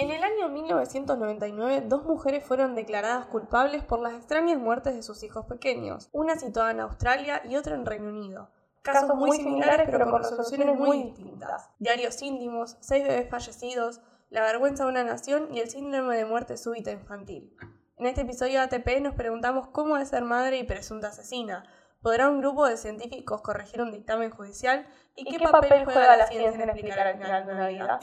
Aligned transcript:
En 0.00 0.12
el 0.12 0.22
año 0.22 0.48
1999, 0.48 1.82
dos 1.88 2.04
mujeres 2.04 2.44
fueron 2.44 2.76
declaradas 2.76 3.26
culpables 3.26 3.82
por 3.82 3.98
las 3.98 4.14
extrañas 4.14 4.56
muertes 4.56 4.94
de 4.94 5.02
sus 5.02 5.24
hijos 5.24 5.46
pequeños, 5.46 6.08
una 6.12 6.38
situada 6.38 6.70
en 6.70 6.78
Australia 6.78 7.42
y 7.44 7.56
otra 7.56 7.74
en 7.74 7.84
Reino 7.84 8.10
Unido. 8.10 8.48
Casos 8.82 9.16
muy 9.16 9.36
similares 9.36 9.88
pero 9.90 10.08
con 10.08 10.22
resoluciones 10.22 10.78
muy 10.78 11.02
distintas. 11.02 11.68
Diarios 11.80 12.22
íntimos, 12.22 12.76
seis 12.78 13.02
bebés 13.02 13.28
fallecidos, 13.28 14.00
la 14.30 14.42
vergüenza 14.42 14.84
de 14.84 14.90
una 14.90 15.02
nación 15.02 15.48
y 15.52 15.58
el 15.58 15.68
síndrome 15.68 16.16
de 16.16 16.24
muerte 16.24 16.56
súbita 16.56 16.92
infantil. 16.92 17.56
En 17.96 18.06
este 18.06 18.20
episodio 18.20 18.60
de 18.60 18.76
ATP 18.76 19.00
nos 19.00 19.16
preguntamos 19.16 19.66
cómo 19.66 19.96
es 19.96 20.10
ser 20.10 20.22
madre 20.22 20.58
y 20.58 20.62
presunta 20.62 21.08
asesina, 21.08 21.64
¿Podrá 22.00 22.28
un 22.28 22.40
grupo 22.40 22.66
de 22.66 22.76
científicos 22.76 23.40
corregir 23.42 23.80
un 23.80 23.90
dictamen 23.90 24.30
judicial? 24.30 24.86
¿Y, 25.16 25.24
qué, 25.24 25.38
papel, 25.40 25.84
juega 25.84 26.16
la 26.16 26.28
ciencia 26.28 26.62
en 26.62 26.70
explicar 26.70 27.06
el 27.08 27.18
final 27.18 27.44
de 27.46 27.52
una 27.52 27.68
vida? 27.68 27.98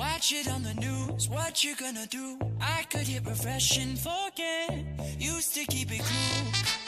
Watch 0.00 0.32
it 0.32 0.48
on 0.48 0.62
the 0.62 0.72
news, 0.74 1.28
what 1.28 1.62
you 1.62 1.74
gonna 1.76 2.06
do? 2.06 2.38
I 2.58 2.84
could 2.84 3.06
hit 3.06 3.26
refresh 3.26 3.76
and 3.76 3.98
forget. 3.98 4.86
Used 5.18 5.52
to 5.54 5.66
keep 5.66 5.90
it 5.92 6.00
cool. 6.00 6.79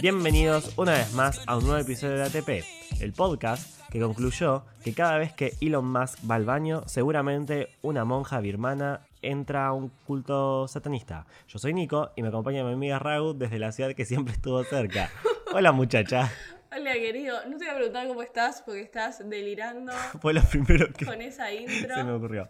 Bienvenidos 0.00 0.72
una 0.76 0.92
vez 0.92 1.12
más 1.12 1.40
a 1.46 1.56
un 1.56 1.64
nuevo 1.64 1.78
episodio 1.78 2.16
de 2.16 2.22
ATP, 2.22 2.64
el 3.00 3.12
podcast 3.12 3.80
que 3.90 4.00
concluyó 4.00 4.64
que 4.84 4.94
cada 4.94 5.18
vez 5.18 5.32
que 5.32 5.54
Elon 5.60 5.90
Musk 5.90 6.18
va 6.30 6.36
al 6.36 6.44
baño, 6.44 6.82
seguramente 6.86 7.68
una 7.82 8.04
monja 8.04 8.40
birmana 8.40 9.00
entra 9.22 9.66
a 9.66 9.72
un 9.72 9.88
culto 10.06 10.68
satanista. 10.68 11.26
Yo 11.48 11.58
soy 11.58 11.74
Nico 11.74 12.10
y 12.16 12.22
me 12.22 12.28
acompaña 12.28 12.62
mi 12.64 12.72
amiga 12.72 12.98
Raúl 12.98 13.38
desde 13.38 13.58
la 13.58 13.72
ciudad 13.72 13.94
que 13.94 14.04
siempre 14.04 14.34
estuvo 14.34 14.62
cerca. 14.64 15.10
Hola 15.52 15.72
muchacha. 15.72 16.30
Hola 16.70 16.92
querido, 16.92 17.36
no 17.46 17.56
te 17.56 17.64
voy 17.64 17.68
a 17.68 17.76
preguntar 17.76 18.06
cómo 18.08 18.22
estás 18.22 18.62
porque 18.62 18.82
estás 18.82 19.28
delirando. 19.28 19.92
Fue 20.20 20.32
lo 20.32 20.42
primero 20.42 20.92
que 20.92 21.06
con 21.06 21.20
esa 21.22 21.52
intro. 21.52 21.94
se 21.94 22.04
me 22.04 22.12
ocurrió. 22.12 22.48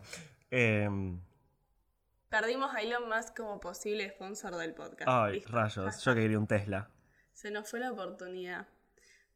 Em, 0.51 1.19
Perdimos 2.29 2.75
a 2.75 2.83
Elon 2.83 3.09
Musk 3.09 3.39
como 3.39 3.59
posible 3.59 4.07
sponsor 4.11 4.55
del 4.57 4.75
podcast. 4.75 5.09
Ay, 5.09 5.41
rayos, 5.49 6.05
yo 6.05 6.15
quería 6.15 6.39
un 6.39 6.47
Tesla. 6.47 6.91
Se 7.33 7.51
nos 7.51 7.71
fue 7.71 7.81
la 7.81 7.91
oportunidad. 7.91 8.69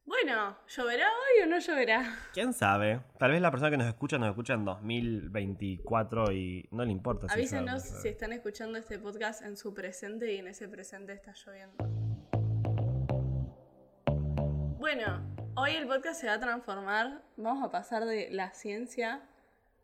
Bueno, 0.05 0.59
¿lloverá 0.69 1.07
hoy 1.07 1.43
o 1.43 1.47
no 1.47 1.59
lloverá? 1.59 2.15
¿Quién 2.35 2.53
sabe? 2.53 3.01
Tal 3.19 3.31
vez 3.31 3.41
la 3.41 3.51
persona 3.51 3.70
que 3.70 3.79
nos 3.79 3.87
escucha 3.87 4.19
nos 4.19 4.29
escucha 4.29 4.53
en 4.53 4.67
2024 4.67 6.33
y 6.33 6.69
no 6.70 6.85
le 6.85 6.93
importa. 6.93 7.29
Si 7.29 7.35
Avísenos 7.35 7.83
si 7.83 8.09
están 8.09 8.35
escuchando 8.35 8.79
este 8.79 8.98
podcast 8.98 9.41
en 9.41 9.57
su 9.57 9.73
presente 9.73 10.31
y 10.31 10.37
en 10.37 10.48
ese 10.48 10.69
presente 10.69 11.15
está 11.15 11.33
lloviendo. 11.33 11.77
Bueno, 14.79 15.35
hoy 15.55 15.77
el 15.77 15.87
podcast 15.87 16.20
se 16.20 16.27
va 16.27 16.35
a 16.35 16.41
transformar, 16.41 17.23
vamos 17.39 17.65
a 17.65 17.70
pasar 17.70 18.05
de 18.05 18.29
la 18.31 18.53
ciencia 18.53 19.23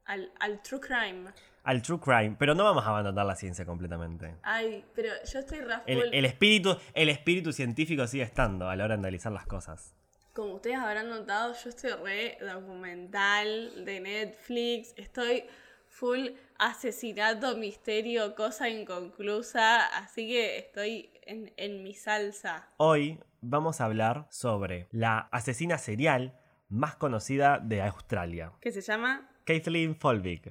al, 0.05 0.31
al 0.41 0.61
true 0.61 0.81
crime 0.81 1.33
al 1.69 1.83
true 1.83 2.01
crime, 2.01 2.35
pero 2.39 2.55
no 2.55 2.65
vamos 2.65 2.87
a 2.87 2.89
abandonar 2.89 3.27
la 3.27 3.37
ciencia 3.37 3.67
completamente. 3.67 4.37
Ay, 4.43 4.83
pero 4.95 5.11
yo 5.31 5.39
estoy 5.39 5.59
el, 5.85 6.15
el, 6.15 6.25
espíritu, 6.25 6.75
el 6.95 7.11
espíritu 7.11 7.53
científico 7.53 8.07
sigue 8.07 8.23
estando 8.23 8.71
a 8.71 8.75
la 8.75 8.85
hora 8.85 8.97
de 8.97 9.01
analizar 9.01 9.33
las 9.33 9.45
cosas. 9.45 9.95
Como 10.33 10.55
ustedes 10.55 10.79
habrán 10.79 11.11
notado, 11.11 11.53
yo 11.63 11.69
estoy 11.69 11.91
re 12.03 12.39
documental 12.41 13.85
de 13.85 14.01
Netflix, 14.01 14.95
estoy 14.97 15.45
full 15.89 16.29
asesinato, 16.59 17.55
misterio, 17.59 18.35
cosa 18.35 18.71
inconclusa, 18.71 19.89
así 19.99 20.27
que 20.27 20.57
estoy 20.57 21.11
en, 21.27 21.53
en 21.59 21.83
mi 21.83 21.93
salsa. 21.93 22.67
Hoy 22.79 23.21
vamos 23.43 23.83
a 23.83 23.85
hablar 23.85 24.27
sobre 24.31 24.89
la 24.91 25.29
asesina 25.33 25.77
serial 25.77 26.33
más 26.71 26.97
conocida 26.97 27.59
de 27.59 27.83
Australia. 27.83 28.53
¿Qué 28.63 28.73
se 28.73 28.81
llama? 28.81 29.29
Kathleen 29.45 29.95
Folvig. 29.97 30.51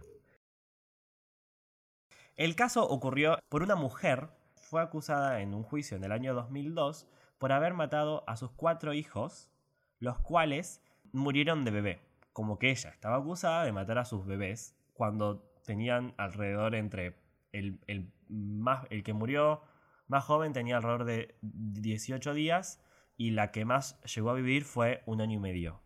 El 2.37 2.55
caso 2.55 2.87
ocurrió 2.87 3.39
por 3.49 3.63
una 3.63 3.75
mujer, 3.75 4.29
fue 4.53 4.79
acusada 4.83 5.41
en 5.41 5.55
un 5.55 5.63
juicio 5.63 5.97
en 5.97 6.03
el 6.03 6.11
año 6.11 6.35
2002 6.35 7.07
por 7.39 7.51
haber 7.51 7.73
matado 7.73 8.23
a 8.27 8.37
sus 8.37 8.51
cuatro 8.51 8.93
hijos, 8.93 9.49
los 9.97 10.19
cuales 10.19 10.83
murieron 11.11 11.65
de 11.65 11.71
bebé. 11.71 12.01
Como 12.33 12.59
que 12.59 12.69
ella 12.69 12.91
estaba 12.91 13.17
acusada 13.17 13.63
de 13.63 13.71
matar 13.71 13.97
a 13.97 14.05
sus 14.05 14.23
bebés 14.27 14.75
cuando 14.93 15.51
tenían 15.65 16.13
alrededor 16.17 16.75
entre 16.75 17.17
el, 17.53 18.13
más, 18.29 18.85
el 18.91 19.01
que 19.01 19.13
murió 19.13 19.63
más 20.05 20.23
joven 20.23 20.53
tenía 20.53 20.77
alrededor 20.77 21.05
de 21.05 21.35
18 21.41 22.35
días 22.35 22.83
y 23.17 23.31
la 23.31 23.51
que 23.51 23.65
más 23.65 23.99
llegó 24.03 24.29
a 24.29 24.35
vivir 24.35 24.63
fue 24.63 25.01
un 25.07 25.21
año 25.21 25.37
y 25.37 25.39
medio. 25.39 25.81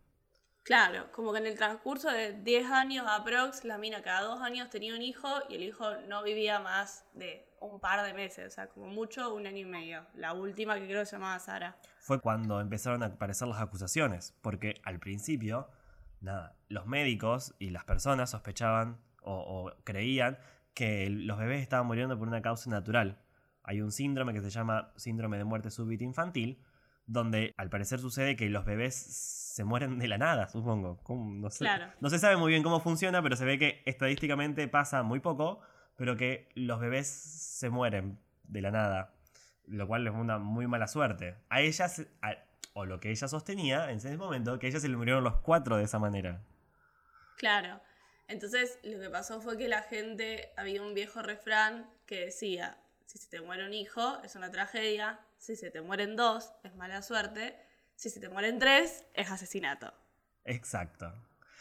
Claro, 0.64 1.12
como 1.12 1.34
que 1.34 1.40
en 1.40 1.48
el 1.48 1.56
transcurso 1.56 2.12
de 2.12 2.34
10 2.34 2.70
años 2.70 3.08
aprox, 3.10 3.64
la 3.64 3.80
mina 3.80 4.04
cada 4.04 4.22
dos 4.22 4.42
años 4.42 4.70
tenía 4.70 4.94
un 4.94 5.02
hijo 5.02 5.28
y 5.50 5.56
el 5.56 5.64
hijo 5.64 5.86
no 6.08 6.22
vivía 6.22 6.60
más 6.60 7.06
de 7.14 7.48
un 7.60 7.80
par 7.80 8.06
de 8.06 8.14
meses, 8.14 8.48
o 8.48 8.50
sea, 8.52 8.68
como 8.68 8.88
mucho 8.88 9.34
un 9.34 9.48
año 9.48 9.58
y 9.58 9.66
medio. 9.66 10.06
La 10.14 10.34
última 10.34 10.76
que 10.76 10.86
creo 10.86 11.04
se 11.06 11.14
llamaba 11.14 11.40
Sara. 11.40 11.78
Fue 12.00 12.20
cuando 12.20 12.62
empezaron 12.62 13.02
a 13.02 13.08
aparecer 13.08 13.48
las 13.48 13.60
acusaciones, 13.60 14.36
porque 14.42 14.82
al 14.84 15.00
principio, 15.00 15.68
nada, 16.20 16.56
los 16.70 16.86
médicos 16.86 17.56
y 17.58 17.72
las 17.72 17.84
personas 17.84 18.30
sospechaban 18.30 19.00
o, 19.24 19.34
o 19.34 19.84
creían 19.84 20.38
que 20.76 21.10
los 21.10 21.40
bebés 21.40 21.62
estaban 21.62 21.88
muriendo 21.88 22.18
por 22.20 22.28
una 22.28 22.42
causa 22.42 22.70
natural. 22.70 23.20
Hay 23.64 23.82
un 23.82 23.92
síndrome 23.92 24.34
que 24.34 24.42
se 24.42 24.52
llama 24.52 24.92
síndrome 24.96 25.38
de 25.38 25.44
muerte 25.44 25.72
súbita 25.72 26.04
infantil, 26.04 26.60
donde 27.12 27.54
al 27.58 27.70
parecer 27.70 28.00
sucede 28.00 28.36
que 28.36 28.50
los 28.50 28.66
bebés 28.66 28.96
se 28.96 29.64
mueren 29.64 30.00
de 30.00 30.08
la 30.08 30.18
nada, 30.18 30.48
supongo. 30.48 31.02
No, 31.10 31.50
sé, 31.50 31.66
no 32.00 32.10
se 32.10 32.20
sabe 32.20 32.38
muy 32.38 32.52
bien 32.52 32.64
cómo 32.64 32.80
funciona, 32.80 33.22
pero 33.22 33.36
se 33.36 33.46
ve 33.46 33.60
que 33.60 33.84
estadísticamente 33.86 34.68
pasa 34.68 35.04
muy 35.04 35.20
poco, 35.20 35.60
pero 35.98 36.16
que 36.16 36.50
los 36.56 36.80
bebés 36.80 37.08
se 37.08 37.70
mueren 37.70 38.18
de 38.44 38.62
la 38.62 38.72
nada, 38.72 39.14
lo 39.68 39.88
cual 39.88 40.08
es 40.08 40.14
una 40.14 40.38
muy 40.38 40.68
mala 40.68 40.88
suerte. 40.88 41.36
A 41.50 41.62
ellas, 41.62 42.02
o 42.74 42.86
lo 42.86 43.00
que 43.00 43.12
ella 43.12 43.28
sostenía 43.28 43.92
en 43.92 43.98
ese 43.98 44.16
momento, 44.18 44.58
que 44.58 44.68
a 44.68 44.70
ella 44.70 44.80
se 44.80 44.88
le 44.88 44.96
murieron 44.96 45.24
los 45.24 45.36
cuatro 45.42 45.78
de 45.78 45.84
esa 45.84 46.00
manera. 46.00 46.42
Claro. 47.38 47.82
Entonces 48.30 48.80
lo 48.84 49.02
que 49.02 49.10
pasó 49.10 49.42
fue 49.42 49.58
que 49.58 49.68
la 49.68 49.82
gente, 49.82 50.54
había 50.56 50.82
un 50.82 50.94
viejo 50.94 51.22
refrán 51.22 51.90
que 52.06 52.26
decía, 52.26 52.78
si 53.12 53.18
se 53.18 53.28
te 53.28 53.42
muere 53.42 53.66
un 53.66 53.74
hijo 53.74 54.22
es 54.24 54.38
una 54.38 54.52
tragedia, 54.52 55.20
si 55.38 55.58
se 55.58 55.70
te 55.70 55.82
mueren 55.82 56.16
dos, 56.16 56.54
es 56.64 56.74
mala 56.76 57.02
suerte. 57.02 57.58
Si 57.96 58.10
se 58.10 58.22
te 58.22 58.30
mueren 58.30 58.58
tres, 58.58 59.06
es 59.14 59.30
asesinato. 59.30 59.94
Exacto. 60.46 61.14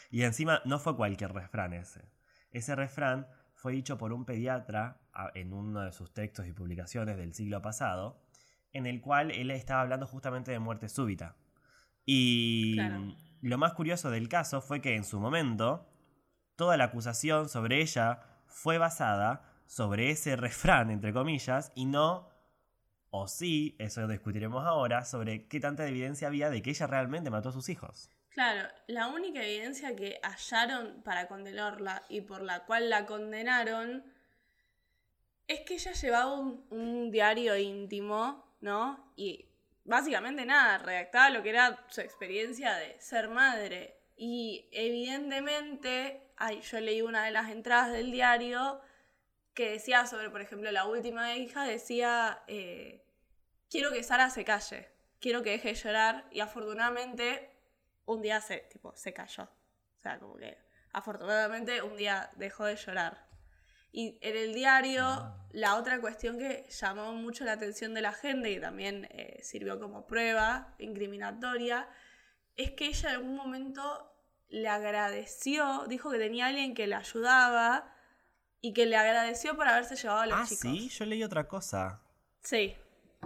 Y 0.09 0.23
encima 0.23 0.61
no 0.63 0.79
fue 0.79 0.95
cualquier 0.95 1.33
refrán 1.33 1.73
ese. 1.73 2.09
Ese 2.51 2.73
refrán 2.73 3.27
fue 3.53 3.73
dicho 3.73 3.97
por 3.97 4.13
un 4.13 4.23
pediatra 4.23 5.01
en 5.35 5.51
uno 5.51 5.81
de 5.81 5.91
sus 5.91 6.13
textos 6.13 6.47
y 6.47 6.53
publicaciones 6.53 7.17
del 7.17 7.33
siglo 7.33 7.61
pasado, 7.61 8.23
en 8.71 8.85
el 8.85 9.01
cual 9.01 9.31
él 9.31 9.51
estaba 9.51 9.81
hablando 9.81 10.07
justamente 10.07 10.51
de 10.51 10.59
muerte 10.59 10.87
súbita. 10.87 11.35
Y 12.05 12.77
lo 13.41 13.57
más 13.57 13.73
curioso 13.73 14.09
del 14.09 14.29
caso 14.29 14.61
fue 14.61 14.79
que 14.81 14.95
en 14.95 15.03
su 15.03 15.19
momento, 15.19 15.85
toda 16.55 16.77
la 16.77 16.85
acusación 16.85 17.49
sobre 17.49 17.81
ella 17.81 18.21
fue 18.47 18.77
basada 18.77 19.50
sobre 19.71 20.11
ese 20.11 20.35
refrán, 20.35 20.91
entre 20.91 21.13
comillas, 21.13 21.71
y 21.75 21.85
no 21.85 22.29
o 23.09 23.29
sí, 23.29 23.77
eso 23.79 24.05
discutiremos 24.05 24.65
ahora, 24.65 25.05
sobre 25.05 25.47
qué 25.47 25.61
tanta 25.61 25.87
evidencia 25.87 26.27
había 26.27 26.49
de 26.49 26.61
que 26.61 26.71
ella 26.71 26.87
realmente 26.87 27.29
mató 27.29 27.49
a 27.49 27.53
sus 27.53 27.69
hijos. 27.69 28.09
Claro, 28.31 28.67
la 28.87 29.07
única 29.07 29.41
evidencia 29.41 29.95
que 29.95 30.19
hallaron 30.23 31.01
para 31.03 31.29
condenarla 31.29 32.03
y 32.09 32.19
por 32.19 32.41
la 32.41 32.65
cual 32.65 32.89
la 32.89 33.05
condenaron 33.05 34.03
es 35.47 35.61
que 35.61 35.75
ella 35.75 35.93
llevaba 35.93 36.35
un, 36.35 37.09
diario 37.09 37.55
íntimo, 37.55 38.57
¿no? 38.59 39.13
Y 39.15 39.45
básicamente 39.85 40.45
nada, 40.45 40.79
redactaba 40.79 41.29
lo 41.29 41.43
que 41.43 41.49
era 41.49 41.85
su 41.87 42.01
experiencia 42.01 42.75
de 42.75 42.99
ser 42.99 43.29
madre. 43.29 44.01
Y 44.17 44.67
evidentemente, 44.73 46.33
ay, 46.35 46.59
yo 46.59 46.81
leí 46.81 47.01
una 47.01 47.23
de 47.23 47.31
las 47.31 47.49
entradas 47.49 47.93
del 47.93 48.11
diario 48.11 48.81
que 49.61 49.69
decía 49.69 50.07
sobre, 50.07 50.31
por 50.31 50.41
ejemplo, 50.41 50.71
la 50.71 50.85
última 50.85 51.35
hija, 51.35 51.65
decía, 51.65 52.41
eh, 52.47 53.05
quiero 53.69 53.91
que 53.91 54.01
Sara 54.01 54.31
se 54.31 54.43
calle, 54.43 54.89
quiero 55.19 55.43
que 55.43 55.51
deje 55.51 55.69
de 55.69 55.75
llorar, 55.75 56.25
y 56.31 56.39
afortunadamente 56.39 57.47
un 58.05 58.23
día 58.23 58.41
se, 58.41 58.57
tipo, 58.57 58.95
se 58.95 59.13
cayó. 59.13 59.43
O 59.43 60.01
sea, 60.01 60.17
como 60.17 60.35
que 60.37 60.57
afortunadamente 60.93 61.83
un 61.83 61.95
día 61.95 62.31
dejó 62.37 62.65
de 62.65 62.75
llorar. 62.75 63.27
Y 63.91 64.17
en 64.21 64.35
el 64.35 64.55
diario, 64.55 65.05
ah. 65.05 65.47
la 65.51 65.75
otra 65.75 66.01
cuestión 66.01 66.39
que 66.39 66.65
llamó 66.67 67.13
mucho 67.13 67.45
la 67.45 67.51
atención 67.51 67.93
de 67.93 68.01
la 68.01 68.13
gente 68.13 68.49
y 68.49 68.59
también 68.59 69.07
eh, 69.11 69.41
sirvió 69.43 69.79
como 69.79 70.07
prueba 70.07 70.73
incriminatoria, 70.79 71.87
es 72.55 72.71
que 72.71 72.87
ella 72.87 73.11
en 73.11 73.15
algún 73.17 73.35
momento 73.35 74.11
le 74.49 74.69
agradeció, 74.69 75.85
dijo 75.87 76.09
que 76.09 76.17
tenía 76.17 76.47
alguien 76.47 76.73
que 76.73 76.87
le 76.87 76.95
ayudaba 76.95 77.93
y 78.61 78.73
que 78.73 78.85
le 78.85 78.95
agradeció 78.95 79.55
por 79.55 79.67
haberse 79.67 79.95
llevado 79.95 80.21
a 80.21 80.25
los 80.27 80.39
Ah, 80.39 80.43
chicos. 80.43 80.59
sí, 80.61 80.89
yo 80.89 81.05
leí 81.05 81.23
otra 81.23 81.47
cosa. 81.47 82.01
Sí. 82.43 82.75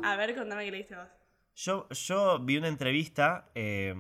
A 0.04 0.16
ver, 0.16 0.36
contame 0.36 0.66
qué 0.66 0.72
leíste 0.72 0.96
vos. 0.96 1.08
Yo, 1.56 1.88
yo 1.90 2.40
vi 2.40 2.58
una 2.58 2.68
entrevista 2.68 3.50
eh, 3.56 3.96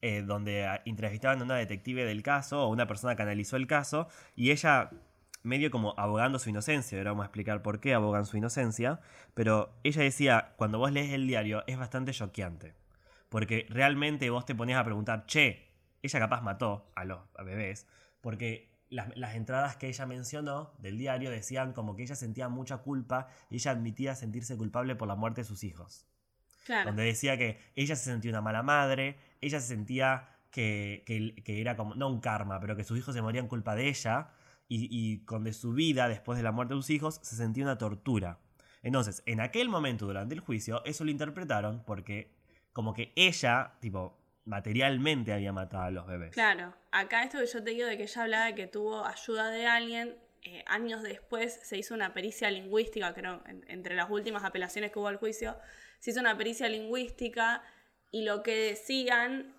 eh, 0.00 0.22
donde 0.22 0.80
entrevistaban 0.86 1.40
a 1.40 1.44
una 1.44 1.56
detective 1.56 2.04
del 2.04 2.22
caso 2.22 2.62
o 2.64 2.68
una 2.68 2.86
persona 2.86 3.16
que 3.16 3.22
analizó 3.22 3.56
el 3.56 3.66
caso 3.66 4.08
y 4.34 4.50
ella 4.50 4.90
medio 5.42 5.70
como 5.70 5.94
abogando 5.98 6.38
su 6.38 6.50
inocencia, 6.50 6.98
ahora 6.98 7.10
vamos 7.12 7.24
a 7.24 7.26
explicar 7.26 7.62
por 7.62 7.80
qué 7.80 7.94
abogan 7.94 8.26
su 8.26 8.36
inocencia, 8.36 9.00
pero 9.34 9.74
ella 9.84 10.02
decía, 10.02 10.52
cuando 10.56 10.78
vos 10.78 10.92
lees 10.92 11.12
el 11.12 11.26
diario 11.26 11.64
es 11.66 11.78
bastante 11.78 12.12
choqueante, 12.12 12.74
porque 13.30 13.66
realmente 13.70 14.28
vos 14.28 14.44
te 14.44 14.54
ponías 14.54 14.78
a 14.78 14.84
preguntar, 14.84 15.24
che, 15.26 15.70
ella 16.02 16.18
capaz 16.18 16.42
mató 16.42 16.90
a 16.94 17.04
los 17.04 17.20
bebés, 17.42 17.86
porque 18.20 18.69
las, 18.90 19.16
las 19.16 19.34
entradas 19.34 19.76
que 19.76 19.88
ella 19.88 20.04
mencionó 20.06 20.72
del 20.78 20.98
diario 20.98 21.30
decían 21.30 21.72
como 21.72 21.96
que 21.96 22.02
ella 22.02 22.16
sentía 22.16 22.48
mucha 22.48 22.78
culpa 22.78 23.28
y 23.48 23.54
ella 23.56 23.70
admitía 23.70 24.14
sentirse 24.14 24.56
culpable 24.56 24.96
por 24.96 25.08
la 25.08 25.14
muerte 25.16 25.40
de 25.42 25.44
sus 25.46 25.64
hijos 25.64 26.06
Claro. 26.66 26.90
donde 26.90 27.04
decía 27.04 27.38
que 27.38 27.58
ella 27.74 27.96
se 27.96 28.04
sentía 28.04 28.30
una 28.30 28.42
mala 28.42 28.62
madre, 28.62 29.16
ella 29.40 29.58
se 29.60 29.68
sentía 29.68 30.28
que, 30.50 31.02
que- 31.06 31.34
que 31.42 31.60
era 31.60 31.76
como, 31.76 31.94
no 31.94 32.08
un 32.08 32.20
karma, 32.20 32.60
pero 32.60 32.76
que 32.76 32.84
sus 32.84 32.98
hijos 32.98 33.14
se 33.14 33.22
morían 33.22 33.48
culpa 33.48 33.74
de 33.74 33.88
ella, 33.88 34.28
y, 34.68 34.86
y 34.90 35.24
con 35.24 35.42
de 35.42 35.52
su 35.52 35.72
vida, 35.72 36.06
después 36.08 36.36
de 36.36 36.44
la 36.44 36.52
muerte 36.52 36.74
de 36.74 36.78
sus 36.80 36.90
hijos, 36.90 37.18
se 37.22 37.34
sentía 37.34 37.64
una 37.64 37.78
tortura. 37.78 38.38
Entonces, 38.82 39.22
en 39.26 39.40
aquel 39.40 39.68
momento, 39.68 40.06
durante 40.06 40.34
el 40.34 40.40
juicio, 40.40 40.84
eso 40.84 41.04
lo 41.04 41.10
interpretaron 41.10 41.82
porque 41.84 42.30
como 42.72 42.92
que 42.94 43.12
ella, 43.16 43.72
tipo, 43.80 44.19
materialmente 44.50 45.32
había 45.32 45.52
matado 45.52 45.84
a 45.84 45.90
los 45.90 46.06
bebés. 46.06 46.32
Claro, 46.32 46.74
acá 46.90 47.22
esto 47.22 47.38
que 47.38 47.46
yo 47.46 47.62
te 47.64 47.70
digo 47.70 47.86
de 47.86 47.96
que 47.96 48.02
ella 48.02 48.22
hablaba 48.22 48.46
de 48.46 48.54
que 48.54 48.66
tuvo 48.66 49.04
ayuda 49.06 49.50
de 49.50 49.66
alguien, 49.66 50.18
eh, 50.42 50.62
años 50.66 51.02
después 51.02 51.60
se 51.62 51.78
hizo 51.78 51.94
una 51.94 52.12
pericia 52.12 52.50
lingüística, 52.50 53.14
creo, 53.14 53.42
en- 53.46 53.64
entre 53.68 53.94
las 53.94 54.10
últimas 54.10 54.44
apelaciones 54.44 54.90
que 54.90 54.98
hubo 54.98 55.08
al 55.08 55.16
juicio, 55.16 55.56
se 56.00 56.10
hizo 56.10 56.20
una 56.20 56.36
pericia 56.36 56.68
lingüística 56.68 57.62
y 58.10 58.24
lo 58.24 58.42
que 58.42 58.54
decían 58.56 59.54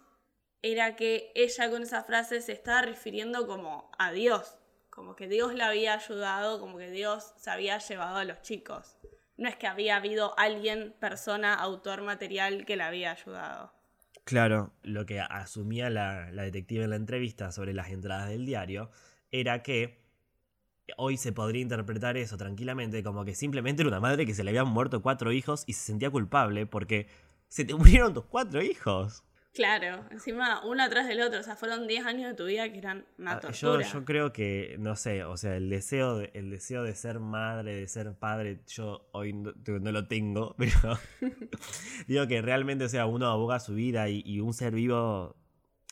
era 0.62 0.96
que 0.96 1.32
ella 1.36 1.70
con 1.70 1.84
esa 1.84 2.04
frase 2.04 2.42
se 2.42 2.52
estaba 2.52 2.82
refiriendo 2.84 3.48
como 3.48 3.92
a 3.98 4.12
Dios, 4.12 4.58
como 4.90 5.16
que 5.16 5.28
Dios 5.28 5.56
la 5.56 5.68
había 5.68 5.94
ayudado, 5.94 6.60
como 6.60 6.78
que 6.78 6.92
Dios 6.92 7.34
se 7.38 7.50
había 7.50 7.78
llevado 7.78 8.18
a 8.18 8.26
los 8.26 8.42
chicos. 8.42 8.98
No 9.38 9.48
es 9.50 9.56
que 9.56 9.66
había 9.68 9.96
habido 9.96 10.38
alguien, 10.38 10.94
persona, 11.00 11.54
autor 11.56 12.02
material 12.02 12.66
que 12.66 12.76
la 12.76 12.88
había 12.88 13.12
ayudado. 13.12 13.74
Claro, 14.24 14.74
lo 14.84 15.06
que 15.06 15.20
asumía 15.20 15.90
la, 15.90 16.32
la 16.32 16.44
detective 16.44 16.84
en 16.84 16.92
la 16.92 16.96
entrevista 16.96 17.52
sobre 17.52 17.74
las 17.74 17.90
entradas 17.90 18.30
del 18.30 18.46
diario 18.46 18.90
era 19.32 19.64
que 19.64 20.02
hoy 20.98 21.18
se 21.18 21.32
podría 21.32 21.62
interpretar 21.62 22.18
eso 22.18 22.38
tranquilamente 22.38 23.04
como 23.04 23.26
que 23.26 23.36
simplemente 23.36 23.82
era 23.82 23.90
una 23.90 24.00
madre 24.00 24.26
que 24.26 24.34
se 24.34 24.44
le 24.44 24.52
habían 24.52 24.68
muerto 24.68 25.02
cuatro 25.02 25.32
hijos 25.32 25.64
y 25.68 25.74
se 25.74 25.84
sentía 25.86 26.10
culpable 26.12 26.66
porque 26.66 27.08
se 27.48 27.66
te 27.66 27.76
murieron 27.76 28.14
tus 28.14 28.26
cuatro 28.26 28.62
hijos. 28.62 29.24
Claro, 29.54 30.06
encima 30.12 30.62
uno 30.66 30.82
atrás 30.82 31.08
del 31.10 31.20
otro, 31.22 31.42
o 31.42 31.44
sea, 31.44 31.58
fueron 31.58 31.86
10 31.86 32.06
años 32.06 32.30
de 32.30 32.36
tu 32.36 32.46
vida 32.46 32.72
que 32.72 32.78
eran 32.78 33.06
una 33.18 33.34
Ah, 33.34 33.40
tortura. 33.42 33.84
Yo, 33.86 33.94
yo 34.00 34.06
creo 34.06 34.32
que, 34.32 34.78
no 34.80 34.96
sé, 34.96 35.26
o 35.26 35.36
sea, 35.36 35.58
el 35.58 35.70
deseo, 35.70 36.20
de, 36.20 36.32
el 36.34 36.50
deseo 36.50 36.84
de 36.84 36.96
ser 36.96 37.20
madre, 37.20 37.76
de 37.76 37.88
ser 37.90 38.14
padre, 38.14 38.62
yo 38.68 39.10
hoy 39.12 39.34
no, 39.34 39.52
no 39.82 39.92
lo 39.92 40.08
tengo, 40.08 40.56
pero 40.58 40.98
digo 42.08 42.28
que 42.28 42.42
realmente, 42.42 42.86
o 42.86 42.90
sea, 42.90 43.06
uno 43.06 43.28
aboga 43.28 43.60
su 43.60 43.74
vida 43.76 44.08
y, 44.10 44.22
y 44.26 44.40
un 44.40 44.54
ser 44.54 44.74
vivo 44.74 45.36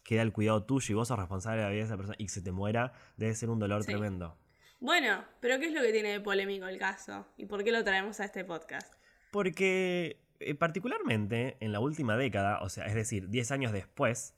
queda 0.05 0.21
al 0.21 0.31
cuidado 0.31 0.63
tuyo 0.63 0.93
y 0.93 0.95
vos 0.95 1.09
sos 1.09 1.19
responsable 1.19 1.59
de 1.59 1.65
la 1.65 1.69
vida 1.71 1.79
de 1.81 1.85
esa 1.87 1.97
persona 1.97 2.15
y 2.17 2.25
que 2.25 2.31
se 2.31 2.41
te 2.41 2.51
muera, 2.51 2.93
debe 3.17 3.35
ser 3.35 3.49
un 3.49 3.59
dolor 3.59 3.83
Sí. 3.83 3.91
tremendo. 3.91 4.37
Bueno, 4.79 5.25
pero 5.41 5.59
¿qué 5.59 5.65
es 5.67 5.73
lo 5.73 5.81
que 5.81 5.91
tiene 5.91 6.09
de 6.13 6.21
polémico 6.21 6.65
el 6.65 6.77
caso? 6.79 7.27
¿Y 7.35 7.45
por 7.45 7.63
qué 7.65 7.71
lo 7.73 7.83
traemos 7.83 8.21
a 8.21 8.25
este 8.25 8.45
podcast? 8.45 8.93
Porque 9.31 10.21
eh, 10.39 10.55
particularmente 10.55 11.57
en 11.59 11.71
la 11.71 11.79
última 11.79 12.15
década, 12.15 12.59
o 12.61 12.69
sea, 12.69 12.85
es 12.85 12.95
decir, 12.95 13.29
10 13.29 13.51
años 13.51 13.71
después 13.73 14.35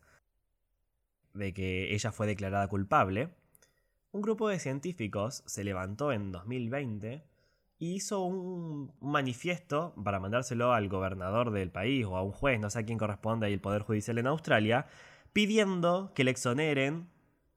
de 1.34 1.54
que 1.54 1.94
ella 1.94 2.12
fue 2.12 2.28
declarada 2.28 2.68
culpable, 2.68 3.30
un 4.12 4.22
grupo 4.22 4.50
de 4.50 4.60
científicos 4.60 5.44
se 5.46 5.64
levantó 5.64 6.12
en 6.12 6.32
2020 6.32 7.24
y 7.78 7.94
hizo 7.96 8.22
un, 8.24 8.92
manifiesto 9.00 9.94
para 10.04 10.20
mandárselo 10.20 10.74
al 10.74 10.90
gobernador 10.90 11.52
del 11.52 11.72
país 11.72 12.06
o 12.06 12.18
a 12.18 12.24
un 12.24 12.32
juez, 12.32 12.60
no 12.60 12.70
sé 12.70 12.80
a 12.80 12.86
quién 12.86 12.98
corresponde 12.98 13.46
ahí 13.46 13.54
el 13.54 13.62
Poder 13.62 13.84
Judicial 13.84 14.18
en 14.18 14.28
Australia, 14.28 14.88
pidiendo 15.34 16.14
que 16.14 16.24
le 16.24 16.32
exoneren 16.32 17.10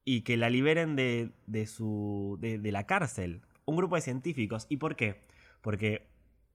y 0.05 0.21
que 0.21 0.37
la 0.37 0.51
liberen 0.51 0.97
de, 0.97 1.33
de 1.47 1.67
su, 1.67 2.39
de 2.41 2.73
la 2.73 2.87
cárcel. 2.87 3.41
Un 3.65 3.77
grupo 3.77 3.97
de 3.97 4.03
científicos. 4.03 4.67
¿Y 4.69 4.77
por 4.77 4.97
qué? 4.97 5.23
Porque 5.63 6.14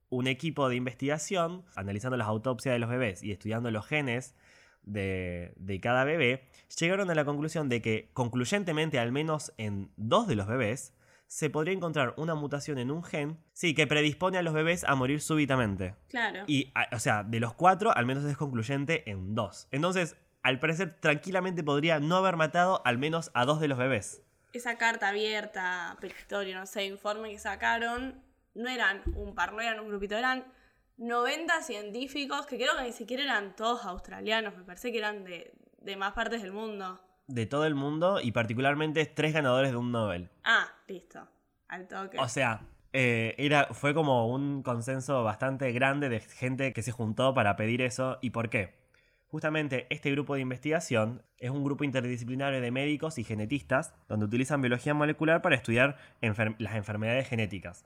un 0.09 0.27
equipo 0.27 0.69
de 0.69 0.75
investigación, 0.75 1.63
analizando 1.75 2.17
las 2.17 2.27
autopsias 2.27 2.73
de 2.73 2.79
los 2.79 2.89
bebés 2.89 3.23
y 3.23 3.31
estudiando 3.31 3.69
los 3.71 3.85
genes 3.85 4.35
de, 4.83 5.53
de 5.57 5.79
cada 5.79 6.03
bebé, 6.03 6.47
llegaron 6.79 7.09
a 7.11 7.15
la 7.15 7.25
conclusión 7.25 7.69
de 7.69 7.81
que, 7.81 8.09
concluyentemente, 8.13 8.97
al 8.99 9.11
menos 9.11 9.53
en 9.57 9.91
dos 9.97 10.27
de 10.27 10.35
los 10.35 10.47
bebés, 10.47 10.93
se 11.27 11.51
podría 11.51 11.75
encontrar 11.75 12.15
una 12.17 12.33
mutación 12.33 12.79
en 12.79 12.89
un 12.89 13.03
gen, 13.03 13.37
sí, 13.53 13.75
que 13.75 13.85
predispone 13.85 14.39
a 14.39 14.41
los 14.41 14.53
bebés 14.53 14.83
a 14.83 14.95
morir 14.95 15.21
súbitamente. 15.21 15.93
Claro. 16.07 16.43
Y, 16.47 16.71
a- 16.73 16.95
o 16.95 16.99
sea, 16.99 17.23
de 17.23 17.39
los 17.39 17.53
cuatro, 17.53 17.95
al 17.95 18.07
menos 18.07 18.23
es 18.25 18.35
concluyente 18.35 19.07
en 19.11 19.35
dos. 19.35 19.67
Entonces, 19.69 20.15
al 20.41 20.57
parecer, 20.59 20.97
tranquilamente 20.99 21.63
podría 21.63 21.99
no 21.99 22.15
haber 22.15 22.35
matado 22.35 22.81
al 22.83 22.97
menos 22.97 23.29
a 23.35 23.45
dos 23.45 23.59
de 23.59 23.67
los 23.67 23.77
bebés. 23.77 24.23
Esa 24.53 24.79
carta 24.79 25.09
abierta, 25.09 25.97
petitorio, 26.01 26.57
no 26.57 26.65
sé, 26.65 26.85
informe 26.85 27.29
que 27.29 27.37
sacaron, 27.37 28.23
no 28.59 28.69
eran 28.69 29.01
un 29.15 29.33
par, 29.35 29.53
no 29.53 29.61
eran 29.61 29.79
un 29.79 29.87
grupito, 29.89 30.15
eran 30.15 30.45
90 30.97 31.61
científicos 31.61 32.45
que 32.45 32.57
creo 32.57 32.75
que 32.77 32.83
ni 32.83 32.91
siquiera 32.91 33.23
eran 33.23 33.55
todos 33.55 33.85
australianos, 33.85 34.55
me 34.57 34.63
parece 34.63 34.91
que 34.91 34.97
eran 34.97 35.23
de, 35.23 35.51
de 35.81 35.95
más 35.95 36.13
partes 36.13 36.41
del 36.43 36.51
mundo. 36.51 36.99
De 37.27 37.45
todo 37.45 37.65
el 37.65 37.75
mundo 37.75 38.19
y 38.21 38.31
particularmente 38.31 39.05
tres 39.05 39.33
ganadores 39.33 39.71
de 39.71 39.77
un 39.77 39.91
Nobel. 39.91 40.29
Ah, 40.43 40.67
listo. 40.87 41.27
Al 41.67 41.87
toque. 41.87 42.17
O 42.19 42.27
sea, 42.27 42.61
eh, 42.91 43.35
era, 43.37 43.67
fue 43.71 43.93
como 43.93 44.27
un 44.27 44.63
consenso 44.63 45.23
bastante 45.23 45.71
grande 45.71 46.09
de 46.09 46.19
gente 46.21 46.73
que 46.73 46.81
se 46.81 46.91
juntó 46.91 47.33
para 47.35 47.55
pedir 47.55 47.81
eso. 47.81 48.17
¿Y 48.21 48.31
por 48.31 48.49
qué? 48.49 48.73
Justamente 49.27 49.85
este 49.91 50.09
grupo 50.09 50.33
de 50.33 50.41
investigación 50.41 51.21
es 51.37 51.51
un 51.51 51.63
grupo 51.63 51.83
interdisciplinario 51.83 52.61
de 52.61 52.71
médicos 52.71 53.19
y 53.19 53.23
genetistas 53.23 53.93
donde 54.07 54.25
utilizan 54.25 54.59
biología 54.61 54.95
molecular 54.95 55.43
para 55.43 55.55
estudiar 55.55 55.97
enfer- 56.23 56.55
las 56.57 56.73
enfermedades 56.73 57.27
genéticas. 57.29 57.85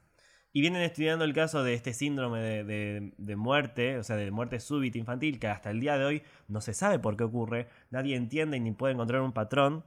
Y 0.55 0.61
vienen 0.61 0.83
estudiando 0.83 1.25
el 1.25 1.33
caso 1.33 1.63
de 1.63 1.73
este 1.73 1.93
síndrome 1.93 2.39
de, 2.39 2.63
de- 2.63 3.13
de 3.17 3.35
muerte, 3.35 3.97
o 3.97 4.03
sea, 4.03 4.15
de 4.15 4.29
muerte 4.31 4.59
súbita 4.59 4.99
infantil, 4.99 5.39
que 5.39 5.47
hasta 5.47 5.71
el 5.71 5.79
día 5.79 5.97
de 5.97 6.05
hoy 6.05 6.23
no 6.47 6.61
se 6.61 6.73
sabe 6.73 6.99
por 6.99 7.17
qué 7.17 7.23
ocurre, 7.23 7.67
nadie 7.89 8.15
entiende 8.15 8.59
ni 8.59 8.71
puede 8.71 8.93
encontrar 8.93 9.21
un 9.21 9.33
patrón, 9.33 9.83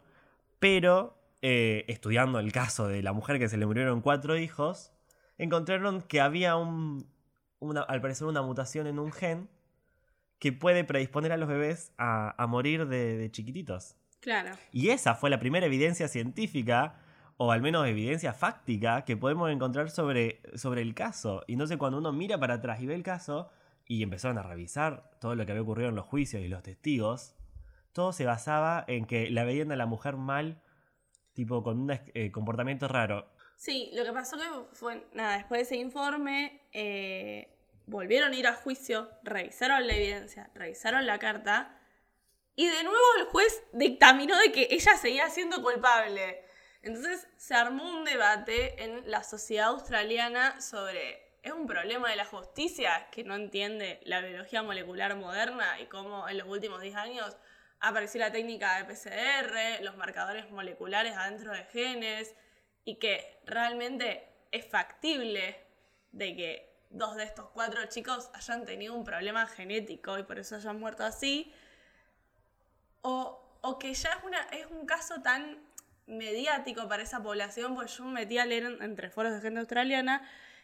pero 0.58 1.16
eh, 1.42 1.84
estudiando 1.88 2.40
el 2.40 2.50
caso 2.50 2.88
de 2.88 3.02
la 3.02 3.12
mujer 3.12 3.38
que 3.38 3.48
se 3.48 3.56
le 3.56 3.64
murieron 3.66 4.00
cuatro 4.00 4.36
hijos, 4.36 4.92
encontraron 5.38 6.02
que 6.02 6.20
había 6.20 6.56
un, 6.56 7.06
una- 7.60 7.82
al 7.82 8.00
parecer 8.00 8.26
una 8.26 8.42
mutación 8.42 8.86
en 8.88 8.98
un 8.98 9.12
gen 9.12 9.48
que 10.40 10.52
puede 10.52 10.82
predisponer 10.84 11.30
a 11.32 11.36
los 11.36 11.48
bebés 11.48 11.92
a, 11.96 12.34
a 12.42 12.46
morir 12.46 12.88
de, 12.88 13.16
de 13.16 13.30
chiquititos. 13.30 13.96
claro. 14.20 14.50
Y 14.72 14.88
esa 14.90 15.14
fue 15.14 15.30
la 15.30 15.38
primera 15.38 15.66
evidencia 15.66 16.08
científica, 16.08 16.98
o 17.38 17.52
al 17.52 17.60
menos 17.60 17.86
evidencia 17.86 18.32
fáctica, 18.32 19.04
que 19.04 19.16
podemos 19.16 19.50
encontrar 19.50 19.90
sobre, 19.90 20.40
sobre 20.54 20.82
el 20.82 20.94
caso. 20.94 21.42
Y 21.46 21.56
sé, 21.66 21.76
cuando 21.76 21.98
uno 21.98 22.12
mira 22.12 22.38
para 22.38 22.54
atrás 22.54 22.80
y 22.80 22.86
ve 22.86 22.94
el 22.94 23.02
caso, 23.02 23.50
y 23.86 24.02
empezaron 24.02 24.38
a 24.38 24.42
revisar 24.42 25.10
todo 25.20 25.34
lo 25.34 25.46
que 25.46 25.52
había 25.52 25.62
ocurrido 25.62 25.88
en 25.88 25.94
los 25.94 26.06
juicios 26.06 26.42
y 26.42 26.48
los 26.48 26.62
testigos, 26.62 27.34
todo 27.92 28.12
se 28.12 28.26
basaba 28.26 28.84
en 28.88 29.06
que 29.06 29.30
la 29.30 29.44
veían 29.44 29.70
a 29.72 29.76
la 29.76 29.86
mujer 29.86 30.16
mal, 30.16 30.60
tipo 31.34 31.62
con 31.62 31.80
un 31.80 31.90
eh, 31.92 32.30
comportamiento 32.32 32.88
raro. 32.88 33.28
Sí, 33.56 33.90
lo 33.94 34.04
que 34.04 34.12
pasó 34.12 34.36
que 34.36 34.44
fue, 34.72 35.06
nada, 35.14 35.36
después 35.36 35.60
de 35.60 35.62
ese 35.62 35.76
informe, 35.76 36.62
eh, 36.72 37.56
volvieron 37.86 38.32
a 38.32 38.36
ir 38.36 38.46
a 38.46 38.54
juicio, 38.54 39.08
revisaron 39.22 39.86
la 39.86 39.94
evidencia, 39.94 40.50
revisaron 40.54 41.06
la 41.06 41.18
carta, 41.18 41.78
y 42.54 42.66
de 42.66 42.82
nuevo 42.82 42.98
el 43.18 43.26
juez 43.26 43.62
dictaminó 43.72 44.36
de 44.38 44.50
que 44.50 44.68
ella 44.70 44.96
seguía 44.96 45.28
siendo 45.30 45.62
culpable. 45.62 46.45
Entonces 46.86 47.26
se 47.36 47.52
armó 47.52 47.82
un 47.98 48.04
debate 48.04 48.84
en 48.84 49.10
la 49.10 49.24
sociedad 49.24 49.70
australiana 49.70 50.60
sobre, 50.60 51.36
¿es 51.42 51.50
un 51.50 51.66
problema 51.66 52.08
de 52.10 52.14
la 52.14 52.24
justicia 52.24 53.08
que 53.10 53.24
no 53.24 53.34
entiende 53.34 53.98
la 54.04 54.20
biología 54.20 54.62
molecular 54.62 55.16
moderna 55.16 55.80
y 55.80 55.86
cómo 55.86 56.28
en 56.28 56.38
los 56.38 56.46
últimos 56.46 56.80
10 56.80 56.94
años 56.94 57.36
apareció 57.80 58.20
la 58.20 58.30
técnica 58.30 58.76
de 58.78 58.84
PCR, 58.84 59.82
los 59.82 59.96
marcadores 59.96 60.48
moleculares 60.52 61.16
adentro 61.16 61.50
de 61.50 61.64
genes, 61.64 62.36
y 62.84 63.00
que 63.00 63.40
realmente 63.46 64.24
es 64.52 64.64
factible 64.64 65.60
de 66.12 66.36
que 66.36 66.72
dos 66.90 67.16
de 67.16 67.24
estos 67.24 67.48
cuatro 67.48 67.84
chicos 67.86 68.30
hayan 68.32 68.64
tenido 68.64 68.94
un 68.94 69.02
problema 69.02 69.48
genético 69.48 70.20
y 70.20 70.22
por 70.22 70.38
eso 70.38 70.54
hayan 70.54 70.78
muerto 70.78 71.02
así, 71.02 71.52
o, 73.02 73.42
o 73.60 73.76
que 73.76 73.92
ya 73.92 74.10
es, 74.10 74.22
una, 74.22 74.40
es 74.52 74.66
un 74.66 74.86
caso 74.86 75.20
tan 75.20 75.65
mediático 76.06 76.88
para 76.88 77.02
esa 77.02 77.22
población, 77.22 77.74
pues 77.74 77.96
yo 77.96 78.04
me 78.04 78.12
metí 78.20 78.38
a 78.38 78.46
leer 78.46 78.78
entre 78.80 79.10
foros 79.10 79.32
de 79.32 79.40
gente 79.40 79.60
australiana 79.60 80.22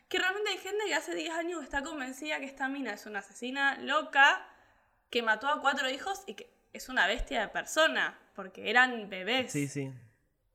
que 0.08 0.18
realmente 0.18 0.50
hay 0.50 0.58
gente 0.58 0.84
que 0.86 0.94
hace 0.94 1.14
10 1.14 1.30
años 1.30 1.62
está 1.62 1.82
convencida 1.82 2.38
que 2.38 2.44
esta 2.44 2.68
mina 2.68 2.92
es 2.92 3.06
una 3.06 3.20
asesina 3.20 3.78
loca 3.78 4.46
que 5.08 5.22
mató 5.22 5.48
a 5.48 5.60
cuatro 5.60 5.88
hijos 5.88 6.22
y 6.26 6.34
que 6.34 6.52
es 6.72 6.88
una 6.88 7.06
bestia 7.06 7.40
de 7.40 7.48
persona, 7.48 8.18
porque 8.34 8.68
eran 8.70 9.08
bebés. 9.08 9.52
Sí, 9.52 9.68
sí. 9.68 9.90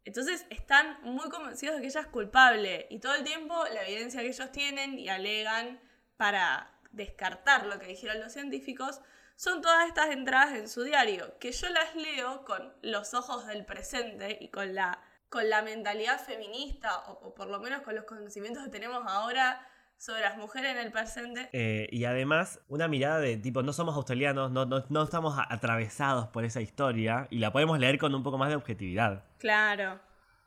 Entonces 0.06 0.46
están 0.50 1.00
muy 1.02 1.30
convencidos 1.30 1.76
de 1.76 1.82
que 1.82 1.88
ella 1.88 2.02
es 2.02 2.08
culpable 2.08 2.88
y 2.90 3.00
todo 3.00 3.16
el 3.16 3.24
tiempo 3.24 3.56
la 3.74 3.82
evidencia 3.84 4.22
que 4.22 4.28
ellos 4.28 4.52
tienen 4.52 4.98
y 4.98 5.10
alegan 5.10 5.80
para 6.18 6.72
descartar 6.92 7.66
lo 7.66 7.80
que 7.80 7.88
dijeron 7.88 8.20
los 8.20 8.34
científicos 8.34 9.02
son 9.38 9.62
todas 9.62 9.88
estas 9.88 10.10
entradas 10.10 10.56
en 10.58 10.68
su 10.68 10.84
diario, 10.84 11.38
que 11.40 11.52
yo 11.52 11.70
las 11.70 11.96
leo 11.96 12.44
con 12.44 12.74
los 12.82 13.14
ojos 13.14 13.46
del 13.46 13.66
presente 13.66 14.36
y 14.42 14.50
con 14.50 14.74
la, 14.74 15.00
con 15.30 15.48
la 15.48 15.62
mentalidad 15.62 16.20
feminista, 16.20 16.98
o, 17.08 17.36
por 17.36 17.48
lo 17.48 17.60
menos 17.60 17.84
con 17.84 17.94
los 17.94 18.06
conocimientos 18.06 18.64
que 18.64 18.72
tenemos 18.72 19.04
ahora 19.08 19.64
sobre 19.96 20.22
las 20.22 20.38
mujeres 20.38 20.72
en 20.72 20.78
el 20.80 20.92
presente. 20.92 21.50
Eh, 21.54 21.88
y 21.92 22.06
además, 22.06 22.62
una 22.68 22.88
mirada 22.88 23.20
de 23.20 23.38
tipo, 23.38 23.62
no 23.62 23.74
somos 23.74 23.96
australianos, 23.96 24.50
no, 24.52 24.66
no, 24.66 24.84
no 24.90 25.04
estamos 25.04 25.38
atravesados 25.50 26.28
por 26.30 26.44
esa 26.44 26.62
historia 26.62 27.28
y 27.30 27.38
la 27.38 27.52
podemos 27.52 27.78
leer 27.78 28.00
con 28.00 28.16
un 28.16 28.24
poco 28.24 28.40
más 28.40 28.50
de 28.50 28.56
objetividad. 28.56 29.24
Claro. 29.38 30.00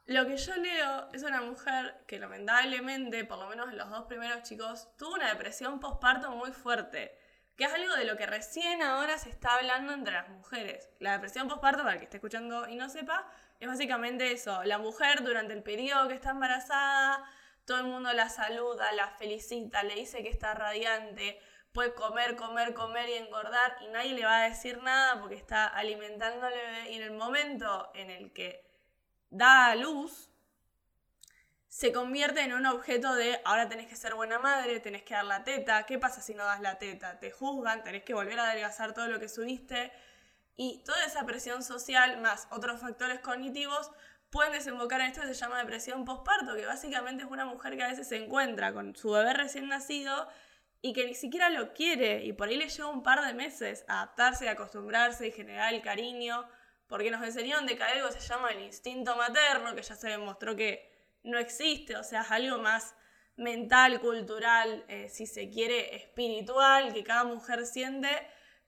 Lo 0.07 0.27
que 0.27 0.37
yo 0.37 0.57
leo 0.57 1.09
es 1.13 1.23
una 1.23 1.43
mujer 1.43 2.03
que 2.09 2.19
lamentablemente, 2.19 3.25
por 3.25 3.39
lo 3.39 3.49
menos 3.49 3.69
en 3.69 3.79
los 3.79 3.89
dos 3.89 4.07
primeros 4.07 4.43
chicos, 4.43 4.89
tuvo 4.99 5.15
una 5.15 5.29
depresión 5.29 5.79
postparto 5.79 6.33
muy 6.33 6.51
fuerte 6.51 7.21
que 7.61 7.67
es 7.67 7.75
algo 7.75 7.95
de 7.95 8.07
lo 8.07 8.17
que 8.17 8.25
recién 8.25 8.81
ahora 8.81 9.19
se 9.19 9.29
está 9.29 9.57
hablando 9.57 9.93
entre 9.93 10.15
las 10.15 10.31
mujeres. 10.31 10.89
La 10.99 11.13
depresión 11.13 11.47
postparto, 11.47 11.83
para 11.83 11.93
el 11.93 11.99
que 11.99 12.05
esté 12.05 12.17
escuchando 12.17 12.67
y 12.67 12.75
no 12.75 12.89
sepa, 12.89 13.31
es 13.59 13.69
básicamente 13.69 14.33
eso. 14.33 14.65
La 14.65 14.79
mujer 14.79 15.23
durante 15.23 15.53
el 15.53 15.63
periodo 15.63 16.09
que 16.09 16.15
está 16.15 16.31
embarazada, 16.31 17.23
todo 17.67 17.81
el 17.81 17.85
mundo 17.85 18.15
la 18.15 18.31
saluda, 18.31 18.91
la 18.93 19.09
felicita, 19.09 19.83
le 19.83 19.97
dice 19.97 20.23
que 20.23 20.31
está 20.31 20.55
radiante, 20.55 21.39
puede 21.75 21.93
comer, 21.93 22.35
comer, 22.35 22.73
comer 22.73 23.11
y 23.11 23.13
engordar 23.17 23.77
y 23.83 23.89
nadie 23.89 24.15
le 24.15 24.25
va 24.25 24.39
a 24.39 24.49
decir 24.49 24.83
nada 24.83 25.21
porque 25.21 25.35
está 25.35 25.67
alimentándole 25.67 26.91
y 26.91 26.95
en 26.95 27.03
el 27.03 27.13
momento 27.13 27.91
en 27.95 28.09
el 28.09 28.33
que 28.33 28.65
da 29.29 29.67
a 29.67 29.77
luz, 29.77 30.30
se 31.71 31.93
convierte 31.93 32.41
en 32.41 32.53
un 32.53 32.67
objeto 32.67 33.15
de 33.15 33.41
ahora 33.45 33.69
tenés 33.69 33.87
que 33.87 33.95
ser 33.95 34.17
buena 34.17 34.41
madre, 34.41 34.81
tenés 34.81 35.05
que 35.05 35.15
dar 35.15 35.25
la 35.25 35.45
teta, 35.45 35.87
¿qué 35.87 36.01
pasa 36.01 36.21
si 36.21 36.35
no 36.35 36.45
das 36.45 36.61
la 36.61 36.79
teta? 36.79 37.21
Te 37.21 37.31
juzgan, 37.31 37.85
tenés 37.85 38.03
que 38.03 38.13
volver 38.13 38.41
a 38.41 38.51
adelgazar 38.51 38.93
todo 38.93 39.07
lo 39.07 39.21
que 39.21 39.29
subiste. 39.29 39.93
Y 40.57 40.83
toda 40.85 41.05
esa 41.07 41.25
presión 41.25 41.63
social 41.63 42.21
más 42.21 42.49
otros 42.51 42.81
factores 42.81 43.21
cognitivos 43.21 43.93
pueden 44.31 44.53
desembocar 44.53 45.01
en 45.01 45.07
esto 45.13 45.21
que 45.21 45.29
se 45.29 45.35
llama 45.35 45.59
depresión 45.59 46.05
postparto, 46.05 46.57
que 46.57 46.67
básicamente 46.67 47.23
es 47.23 47.31
una 47.31 47.45
mujer 47.45 47.77
que 47.77 47.85
a 47.85 47.89
veces 47.89 48.09
se 48.09 48.17
encuentra 48.17 48.73
con 48.73 48.97
su 48.97 49.13
bebé 49.13 49.33
recién 49.33 49.69
nacido 49.69 50.29
y 50.83 50.93
que 50.93 51.07
ni 51.07 51.15
siquiera 51.15 51.51
lo 51.51 51.73
quiere. 51.73 52.25
Y 52.25 52.33
por 52.33 52.49
ahí 52.49 52.57
le 52.57 52.69
lleva 52.69 52.89
un 52.89 53.05
par 53.05 53.25
de 53.25 53.33
meses 53.33 53.85
adaptarse, 53.87 54.49
acostumbrarse 54.49 55.29
y 55.29 55.31
generar 55.31 55.73
el 55.73 55.83
cariño, 55.83 56.49
porque 56.89 57.13
nos 57.13 57.23
enseñaron 57.23 57.65
de 57.67 57.77
que 57.77 57.85
algo 57.85 58.11
se 58.11 58.19
llama 58.19 58.49
el 58.49 58.61
instinto 58.61 59.15
materno, 59.15 59.77
que 59.77 59.83
ya 59.83 59.95
se 59.95 60.09
demostró 60.09 60.57
que 60.57 60.90
no 61.23 61.39
existe, 61.39 61.97
o 61.97 62.05
sea, 62.05 62.23
es 62.23 62.31
algo 62.31 62.59
más 62.59 62.95
mental, 63.37 64.01
cultural, 64.01 64.85
eh, 64.89 65.09
si 65.09 65.27
se 65.27 65.49
quiere, 65.49 65.97
espiritual, 65.97 66.93
que 66.93 67.03
cada 67.05 67.25
mujer 67.25 67.67
siente, 67.67 68.09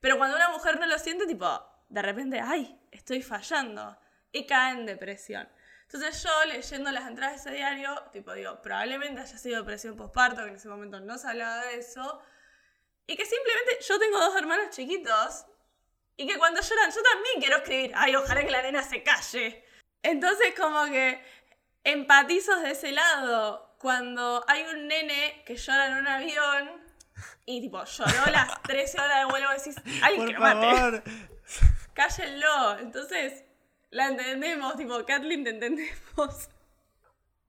pero 0.00 0.18
cuando 0.18 0.37
una 0.37 0.49
mujer 0.49 0.78
no 0.80 0.87
lo 0.87 0.99
siente, 0.99 1.26
tipo, 1.26 1.47
de 1.88 2.02
repente, 2.02 2.40
ay, 2.40 2.80
estoy 2.90 3.23
fallando, 3.23 3.99
y 4.32 4.47
cae 4.47 4.73
en 4.73 4.87
depresión. 4.87 5.49
Entonces 5.82 6.23
yo, 6.23 6.30
leyendo 6.47 6.90
las 6.90 7.06
entradas 7.06 7.44
de 7.44 7.50
ese 7.50 7.59
diario, 7.59 8.02
tipo, 8.12 8.32
digo, 8.32 8.62
probablemente 8.62 9.21
haya 9.21 9.37
sido 9.37 9.59
depresión 9.59 9.94
postparto, 9.94 10.42
que 10.42 10.49
en 10.49 10.56
ese 10.56 10.68
momento 10.68 11.00
no 11.00 11.18
se 11.18 11.28
hablaba 11.28 11.66
de 11.66 11.76
eso, 11.76 12.23
y 13.06 13.14
que 13.14 13.26
simplemente 13.26 13.78
yo 13.87 13.99
tengo 13.99 14.18
dos 14.18 14.37
hermanos 14.37 14.71
chiquitos, 14.71 15.44
y 16.16 16.26
que 16.26 16.38
cuando 16.38 16.62
lloran, 16.62 16.90
yo 16.90 17.02
también 17.02 17.40
quiero 17.40 17.56
escribir, 17.59 17.92
ay, 17.94 18.16
ojalá 18.16 18.42
que 18.42 18.50
la 18.50 18.62
nena 18.62 18.82
se 18.82 19.02
calle. 19.02 19.64
Entonces 20.02 20.54
como 20.59 20.85
que 20.87 21.23
empatizos 21.85 22.62
de 22.62 22.71
ese 22.71 22.93
lado. 22.93 23.75
Cuando 23.79 24.45
hay 24.47 24.62
un 24.73 24.87
nene 24.87 25.43
que 25.45 25.57
llora 25.57 25.89
en 25.89 25.99
un 25.99 26.07
avión 26.07 26.71
y 27.45 27.61
tipo 27.61 27.83
lloró 27.85 28.31
las 28.31 28.62
13 28.62 29.01
horas 29.01 29.19
de 29.19 29.25
vuelo, 29.27 29.51
decís, 29.51 29.77
¡ay, 30.03 30.25
que 30.25 30.33
lo 30.33 30.41
mate! 30.41 31.03
Cállenlo. 31.95 32.79
Entonces, 32.79 33.45
la 33.91 34.09
entendemos, 34.09 34.77
tipo, 34.77 35.05
Kathleen, 35.05 35.45
te 35.45 35.51
entendemos. 35.51 36.49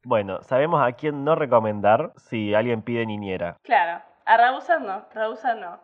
Bueno, 0.04 0.42
sabemos 0.44 0.86
a 0.86 0.92
quién 0.94 1.24
no 1.24 1.36
recomendar 1.36 2.12
si 2.18 2.54
alguien 2.54 2.82
pide 2.82 3.06
niñera. 3.06 3.58
Claro, 3.64 4.04
a 4.26 4.38
Rabusa 4.38 4.80
no, 4.80 5.08
Rabusa 5.14 5.56
no. 5.56 5.82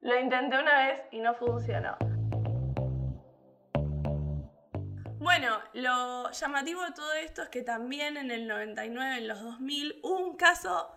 Lo 0.00 0.18
intenté 0.18 0.58
una 0.58 0.86
vez 0.86 1.02
y 1.10 1.18
no 1.20 1.34
funcionó. 1.34 1.96
Bueno, 5.22 5.62
lo 5.72 6.32
llamativo 6.32 6.82
de 6.82 6.90
todo 6.90 7.12
esto 7.12 7.42
es 7.42 7.48
que 7.48 7.62
también 7.62 8.16
en 8.16 8.32
el 8.32 8.48
99, 8.48 9.18
en 9.18 9.28
los 9.28 9.40
2000, 9.40 10.00
hubo 10.02 10.18
un 10.18 10.36
caso 10.36 10.90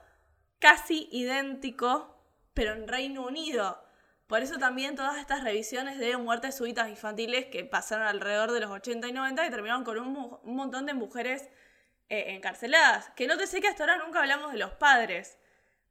casi 0.58 1.08
idéntico, 1.12 2.20
pero 2.56 2.74
en 2.74 2.88
Reino 2.88 3.24
Unido. 3.24 3.86
Por 4.26 4.42
eso 4.42 4.58
también 4.58 4.96
todas 4.96 5.20
estas 5.20 5.44
revisiones 5.44 6.00
de 6.00 6.18
muertes 6.18 6.58
súbitas 6.58 6.90
infantiles 6.90 7.46
que 7.46 7.66
pasaron 7.66 8.08
alrededor 8.08 8.52
de 8.52 8.62
los 8.62 8.72
80 8.72 9.08
y 9.08 9.12
90 9.12 9.46
y 9.46 9.52
terminaron 9.52 9.84
con 9.84 10.00
un, 10.00 10.40
montón 10.44 10.88
de 10.88 10.96
mujeres 10.96 11.48
eh, 12.10 12.34
encarceladas. 12.34 13.12
Que 13.12 13.28
no 13.28 13.38
te 13.38 13.46
sé 13.46 13.62
que 13.62 13.68
hasta 13.68 13.84
ahora 13.84 13.98
nunca 13.98 14.22
hablamos 14.22 14.52
de 14.52 14.58
los 14.58 14.74
padres, 14.74 15.38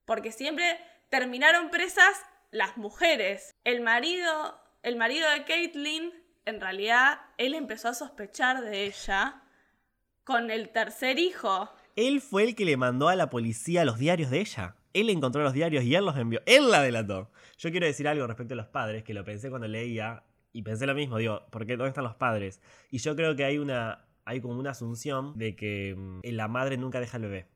porque 0.07 0.33
siempre 0.33 0.81
terminaron 1.09 1.71
presas 1.71 2.21
las 2.51 2.77
mujeres. 2.79 3.55
El 3.63 3.81
marido, 3.81 4.61
el 4.83 4.97
marido 4.97 5.31
de 5.31 5.45
Caitlyn 5.45 6.24
en 6.47 6.61
realidad 6.61 7.21
él 7.39 7.55
empezó 7.55 7.89
a 7.89 7.95
sospechar 7.95 8.63
de 8.63 8.87
ella 8.87 9.43
con 10.25 10.51
el 10.51 10.71
tercer 10.71 11.19
hijo. 11.19 11.71
Él 11.97 12.21
fue 12.21 12.45
el 12.45 12.55
que 12.55 12.65
le 12.65 12.77
mandó 12.77 13.09
a 13.09 13.17
la 13.17 13.31
policía 13.31 13.85
los 13.85 13.99
diarios 13.99 14.31
de 14.31 14.41
ella. 14.41 14.77
Él 14.93 15.11
encontró 15.11 15.43
los 15.43 15.53
diarios 15.53 15.85
y 15.85 15.95
él 15.95 16.05
los 16.05 16.17
envió. 16.17 16.41
Él 16.47 16.71
la 16.71 16.83
delató. 16.83 17.31
Yo 17.59 17.71
quiero 17.71 17.87
decir 17.87 18.09
algo 18.09 18.27
respecto 18.27 18.55
a 18.55 18.57
los 18.57 18.67
padres, 18.67 19.05
que 19.05 19.15
lo 19.15 19.25
pensé 19.25 19.51
cuando 19.51 19.69
leía 19.69 20.25
y 20.53 20.63
pensé 20.63 20.87
lo 20.87 20.95
mismo. 20.95 21.19
Digo, 21.19 21.47
¿por 21.51 21.67
qué? 21.67 21.77
¿Dónde 21.77 21.89
están 21.89 22.05
los 22.05 22.15
padres? 22.15 22.61
Y 22.91 22.99
yo 22.99 23.17
creo 23.17 23.37
que 23.37 23.45
hay 23.45 23.59
una, 23.59 24.07
hay 24.25 24.41
como 24.41 24.59
una 24.59 24.71
asunción 24.71 25.37
de 25.37 25.57
que 25.57 25.95
mm, 25.97 26.21
la 26.25 26.49
madre 26.49 26.77
nunca 26.77 27.01
deja 27.01 27.17
al 27.17 27.23
bebé. 27.23 27.49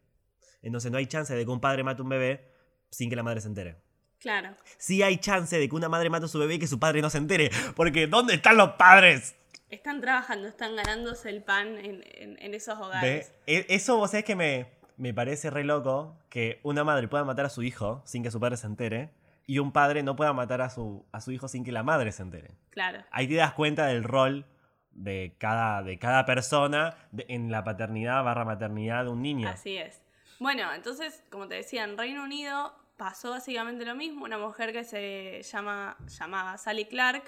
Entonces 0.63 0.91
no 0.91 0.99
hay 0.99 1.07
chance 1.07 1.35
de 1.35 1.45
que 1.45 1.51
un 1.51 1.61
padre 1.61 1.85
mate 1.85 2.03
un 2.03 2.09
bebé 2.09 2.51
sin 2.91 3.09
que 3.09 3.17
la 3.17 3.23
madre 3.23 3.41
se 3.41 3.49
entere. 3.49 3.77
Claro. 4.21 4.55
Sí 4.79 5.03
hay 5.03 5.19
chance 5.19 5.59
de 5.59 5.69
que 5.69 5.75
una 5.75 5.89
madre 5.89 6.11
mate 6.11 6.27
a 6.27 6.29
su 6.29 6.39
bebé 6.39 6.55
y 6.55 6.59
que 6.59 6.67
su 6.67 6.79
padre 6.79 7.01
no 7.03 7.11
se 7.11 7.19
entere. 7.19 7.51
Porque 7.77 8.07
¿dónde 8.07 8.35
están 8.35 8.57
los 8.57 8.73
padres? 8.73 9.37
Están 9.71 10.01
trabajando, 10.01 10.49
están 10.49 10.77
ganándose 10.77 11.29
el 11.29 11.43
pan 11.43 11.77
en, 11.79 12.55
esos 12.55 12.79
hogares. 12.79 13.33
E, 13.47 13.67
eso 13.69 13.97
vos 13.97 14.11
sabés 14.11 14.25
que 14.25 14.35
me, 14.35 14.67
me 14.97 15.13
parece 15.13 15.51
re 15.51 15.63
loco 15.63 16.17
que 16.31 16.59
una 16.63 16.85
madre 16.85 17.07
pueda 17.07 17.25
matar 17.25 17.47
a 17.47 17.51
su 17.51 17.63
hijo 17.63 18.03
sin 18.05 18.23
que 18.23 18.31
su 18.31 18.41
padre 18.41 18.57
se 18.57 18.67
entere 18.67 19.11
y 19.47 19.61
un 19.61 19.73
padre 19.73 20.03
no 20.03 20.17
pueda 20.17 20.33
matar 20.33 20.61
a 20.61 20.71
su, 20.71 21.07
a 21.13 21.21
su 21.21 21.33
hijo 21.33 21.49
sin 21.49 21.65
que 21.65 21.73
la 21.73 21.83
madre 21.83 22.13
se 22.13 22.23
entere. 22.23 22.51
Claro. 22.71 23.03
Ahí 23.11 23.29
te 23.29 23.35
das 23.35 23.53
cuenta 23.55 23.87
del 23.87 24.05
rol 24.05 24.47
de 24.91 25.37
cada, 25.39 25.83
de 25.83 25.99
cada 25.99 26.27
persona 26.27 26.97
en 27.17 27.51
la 27.51 27.65
paternidad 27.65 28.23
barra 28.25 28.45
maternidad 28.45 29.05
de 29.05 29.11
un 29.11 29.23
niño. 29.23 29.49
Así 29.49 29.77
es. 29.77 30.03
Bueno, 30.39 30.73
entonces, 30.75 31.23
como 31.31 31.49
te 31.49 31.55
decía, 31.55 31.85
en 31.85 31.97
Reino 31.97 32.25
Unido 32.25 32.75
pasó 32.99 33.31
básicamente 33.31 33.87
lo 33.87 33.95
mismo. 33.95 34.27
Una 34.27 34.37
mujer 34.37 34.73
que 34.73 34.85
se 34.85 35.43
llama, 35.43 35.97
llamaba 36.07 36.59
Sally 36.59 36.85
Clark, 36.85 37.25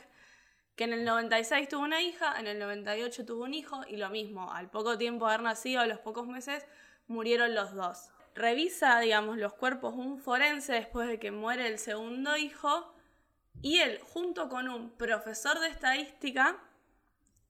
que 0.77 0.85
en 0.85 0.93
el 0.93 1.05
96 1.05 1.69
tuvo 1.69 1.83
una 1.83 2.03
hija, 2.03 2.39
en 2.39 2.47
el 2.47 2.59
98 2.59 3.25
tuvo 3.25 3.45
un 3.45 3.55
hijo 3.55 3.81
y 3.89 3.97
lo 3.97 4.11
mismo, 4.11 4.53
al 4.53 4.69
poco 4.69 4.99
tiempo 4.99 5.27
de 5.27 5.35
haber 5.35 5.45
nacido, 5.45 5.81
a 5.81 5.87
los 5.87 6.01
pocos 6.01 6.27
meses, 6.27 6.67
murieron 7.07 7.55
los 7.55 7.75
dos. 7.75 8.11
Revisa, 8.35 9.01
digamos, 9.01 9.39
los 9.39 9.55
cuerpos 9.55 9.95
un 9.95 10.19
forense 10.19 10.73
después 10.75 11.09
de 11.09 11.19
que 11.19 11.31
muere 11.31 11.67
el 11.67 11.79
segundo 11.79 12.37
hijo 12.37 12.93
y 13.63 13.79
él, 13.79 14.01
junto 14.03 14.49
con 14.49 14.69
un 14.69 14.91
profesor 14.91 15.61
de 15.61 15.69
estadística, 15.69 16.59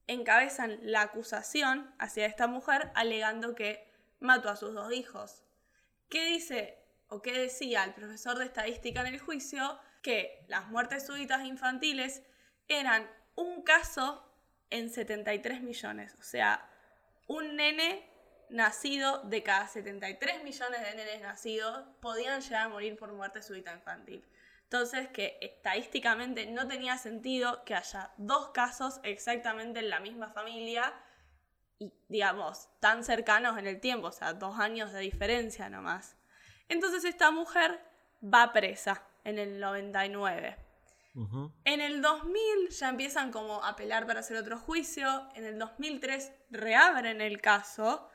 encabezan 0.06 0.78
la 0.82 1.02
acusación 1.02 1.94
hacia 1.98 2.26
esta 2.26 2.46
mujer 2.46 2.90
alegando 2.94 3.54
que 3.54 3.88
mató 4.18 4.48
a 4.48 4.56
sus 4.56 4.74
dos 4.74 4.92
hijos. 4.92 5.44
¿Qué 6.08 6.26
dice 6.26 6.79
o 7.10 7.22
qué 7.22 7.32
decía 7.32 7.84
el 7.84 7.92
profesor 7.92 8.38
de 8.38 8.46
estadística 8.46 9.00
en 9.00 9.08
el 9.08 9.20
juicio, 9.20 9.78
que 10.02 10.44
las 10.48 10.68
muertes 10.68 11.06
súbitas 11.06 11.44
infantiles 11.44 12.22
eran 12.68 13.10
un 13.34 13.62
caso 13.62 14.26
en 14.70 14.90
73 14.90 15.62
millones. 15.62 16.16
O 16.18 16.22
sea, 16.22 16.68
un 17.26 17.56
nene 17.56 18.08
nacido 18.48 19.22
de 19.24 19.42
cada 19.42 19.68
73 19.68 20.42
millones 20.42 20.80
de 20.80 20.94
nenes 20.94 21.22
nacidos 21.22 21.84
podían 22.00 22.40
llegar 22.40 22.66
a 22.66 22.68
morir 22.68 22.96
por 22.96 23.12
muerte 23.12 23.42
súbita 23.42 23.72
infantil. 23.72 24.24
Entonces, 24.64 25.08
que 25.08 25.36
estadísticamente 25.40 26.46
no 26.46 26.68
tenía 26.68 26.96
sentido 26.96 27.64
que 27.64 27.74
haya 27.74 28.12
dos 28.18 28.50
casos 28.50 29.00
exactamente 29.02 29.80
en 29.80 29.90
la 29.90 29.98
misma 29.98 30.28
familia 30.28 30.94
y, 31.78 31.92
digamos, 32.08 32.68
tan 32.78 33.02
cercanos 33.02 33.58
en 33.58 33.66
el 33.66 33.80
tiempo, 33.80 34.08
o 34.08 34.12
sea, 34.12 34.32
dos 34.32 34.60
años 34.60 34.92
de 34.92 35.00
diferencia 35.00 35.68
nomás. 35.68 36.16
Entonces 36.70 37.04
esta 37.04 37.30
mujer 37.32 37.80
va 38.22 38.52
presa 38.52 39.02
en 39.24 39.38
el 39.38 39.60
99. 39.60 40.56
En 41.64 41.80
el 41.80 42.00
2000 42.00 42.68
ya 42.70 42.88
empiezan 42.88 43.32
como 43.32 43.62
a 43.62 43.70
apelar 43.70 44.06
para 44.06 44.20
hacer 44.20 44.36
otro 44.36 44.56
juicio, 44.56 45.28
en 45.34 45.44
el 45.44 45.58
2003 45.58 46.32
reabren 46.50 47.20
el 47.20 47.40
caso 47.40 48.08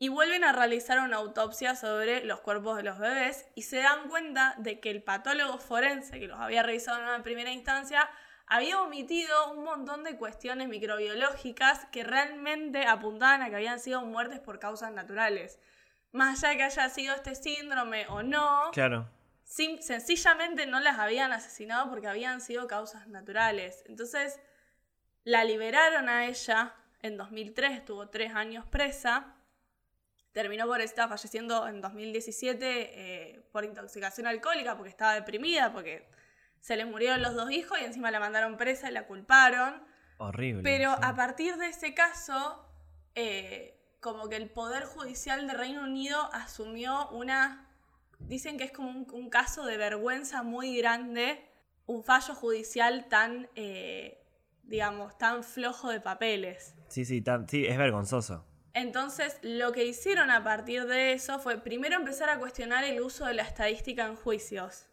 y 0.00 0.08
vuelven 0.08 0.42
a 0.42 0.52
realizar 0.52 0.98
una 0.98 1.18
autopsia 1.18 1.76
sobre 1.76 2.24
los 2.24 2.40
cuerpos 2.40 2.76
de 2.76 2.82
los 2.82 2.98
bebés 2.98 3.46
y 3.54 3.62
se 3.62 3.76
dan 3.76 4.08
cuenta 4.08 4.56
de 4.58 4.80
que 4.80 4.90
el 4.90 5.04
patólogo 5.04 5.58
forense 5.58 6.18
que 6.18 6.26
los 6.26 6.40
había 6.40 6.64
revisado 6.64 6.98
en 6.98 7.04
una 7.04 7.22
primera 7.22 7.52
instancia 7.52 8.10
había 8.46 8.82
omitido 8.82 9.52
un 9.52 9.62
montón 9.62 10.02
de 10.02 10.16
cuestiones 10.16 10.68
microbiológicas 10.68 11.86
que 11.92 12.02
realmente 12.02 12.84
apuntaban 12.86 13.42
a 13.42 13.48
que 13.48 13.56
habían 13.56 13.78
sido 13.78 14.02
muertes 14.02 14.40
por 14.40 14.58
causas 14.58 14.90
naturales. 14.90 15.60
Más 16.12 16.42
allá 16.42 16.50
de 16.50 16.56
que 16.58 16.62
haya 16.64 16.88
sido 16.88 17.14
este 17.14 17.34
síndrome 17.34 18.06
o 18.08 18.22
no, 18.22 18.70
Claro. 18.72 19.08
sencillamente 19.44 20.66
no 20.66 20.80
las 20.80 20.98
habían 20.98 21.32
asesinado 21.32 21.88
porque 21.90 22.08
habían 22.08 22.40
sido 22.40 22.66
causas 22.66 23.06
naturales. 23.08 23.84
Entonces, 23.86 24.40
la 25.24 25.44
liberaron 25.44 26.08
a 26.08 26.26
ella 26.26 26.74
en 27.02 27.16
2003, 27.16 27.72
estuvo 27.72 28.08
tres 28.08 28.34
años 28.34 28.66
presa. 28.66 29.34
Terminó 30.32 30.66
por 30.66 30.80
estar 30.80 31.08
falleciendo 31.08 31.66
en 31.66 31.80
2017 31.80 32.66
eh, 33.34 33.42
por 33.52 33.64
intoxicación 33.64 34.26
alcohólica 34.26 34.76
porque 34.76 34.90
estaba 34.90 35.14
deprimida, 35.14 35.72
porque 35.72 36.08
se 36.60 36.76
le 36.76 36.84
murieron 36.84 37.22
los 37.22 37.34
dos 37.34 37.50
hijos 37.50 37.78
y 37.80 37.84
encima 37.84 38.10
la 38.10 38.20
mandaron 38.20 38.56
presa 38.56 38.88
y 38.88 38.92
la 38.92 39.06
culparon. 39.06 39.82
Horrible. 40.18 40.62
Pero 40.62 40.92
sí. 40.94 40.98
a 41.02 41.14
partir 41.16 41.56
de 41.56 41.68
ese 41.68 41.94
caso, 41.94 42.64
eh, 43.14 43.79
como 44.00 44.28
que 44.28 44.36
el 44.36 44.48
Poder 44.50 44.84
Judicial 44.84 45.46
de 45.46 45.54
Reino 45.54 45.82
Unido 45.82 46.18
asumió 46.32 47.08
una, 47.10 47.68
dicen 48.18 48.56
que 48.58 48.64
es 48.64 48.72
como 48.72 48.90
un, 48.90 49.06
un 49.12 49.30
caso 49.30 49.64
de 49.66 49.76
vergüenza 49.76 50.42
muy 50.42 50.76
grande, 50.76 51.44
un 51.86 52.02
fallo 52.04 52.34
judicial 52.34 53.08
tan, 53.08 53.48
eh, 53.56 54.22
digamos, 54.62 55.18
tan 55.18 55.44
flojo 55.44 55.90
de 55.90 56.00
papeles. 56.00 56.74
Sí, 56.88 57.04
sí, 57.04 57.20
tan- 57.20 57.48
sí, 57.48 57.66
es 57.66 57.76
vergonzoso. 57.76 58.46
Entonces, 58.72 59.38
lo 59.42 59.72
que 59.72 59.84
hicieron 59.84 60.30
a 60.30 60.44
partir 60.44 60.86
de 60.86 61.12
eso 61.12 61.40
fue 61.40 61.58
primero 61.58 61.96
empezar 61.96 62.30
a 62.30 62.38
cuestionar 62.38 62.84
el 62.84 63.00
uso 63.00 63.26
de 63.26 63.34
la 63.34 63.42
estadística 63.42 64.06
en 64.06 64.14
juicios. 64.14 64.86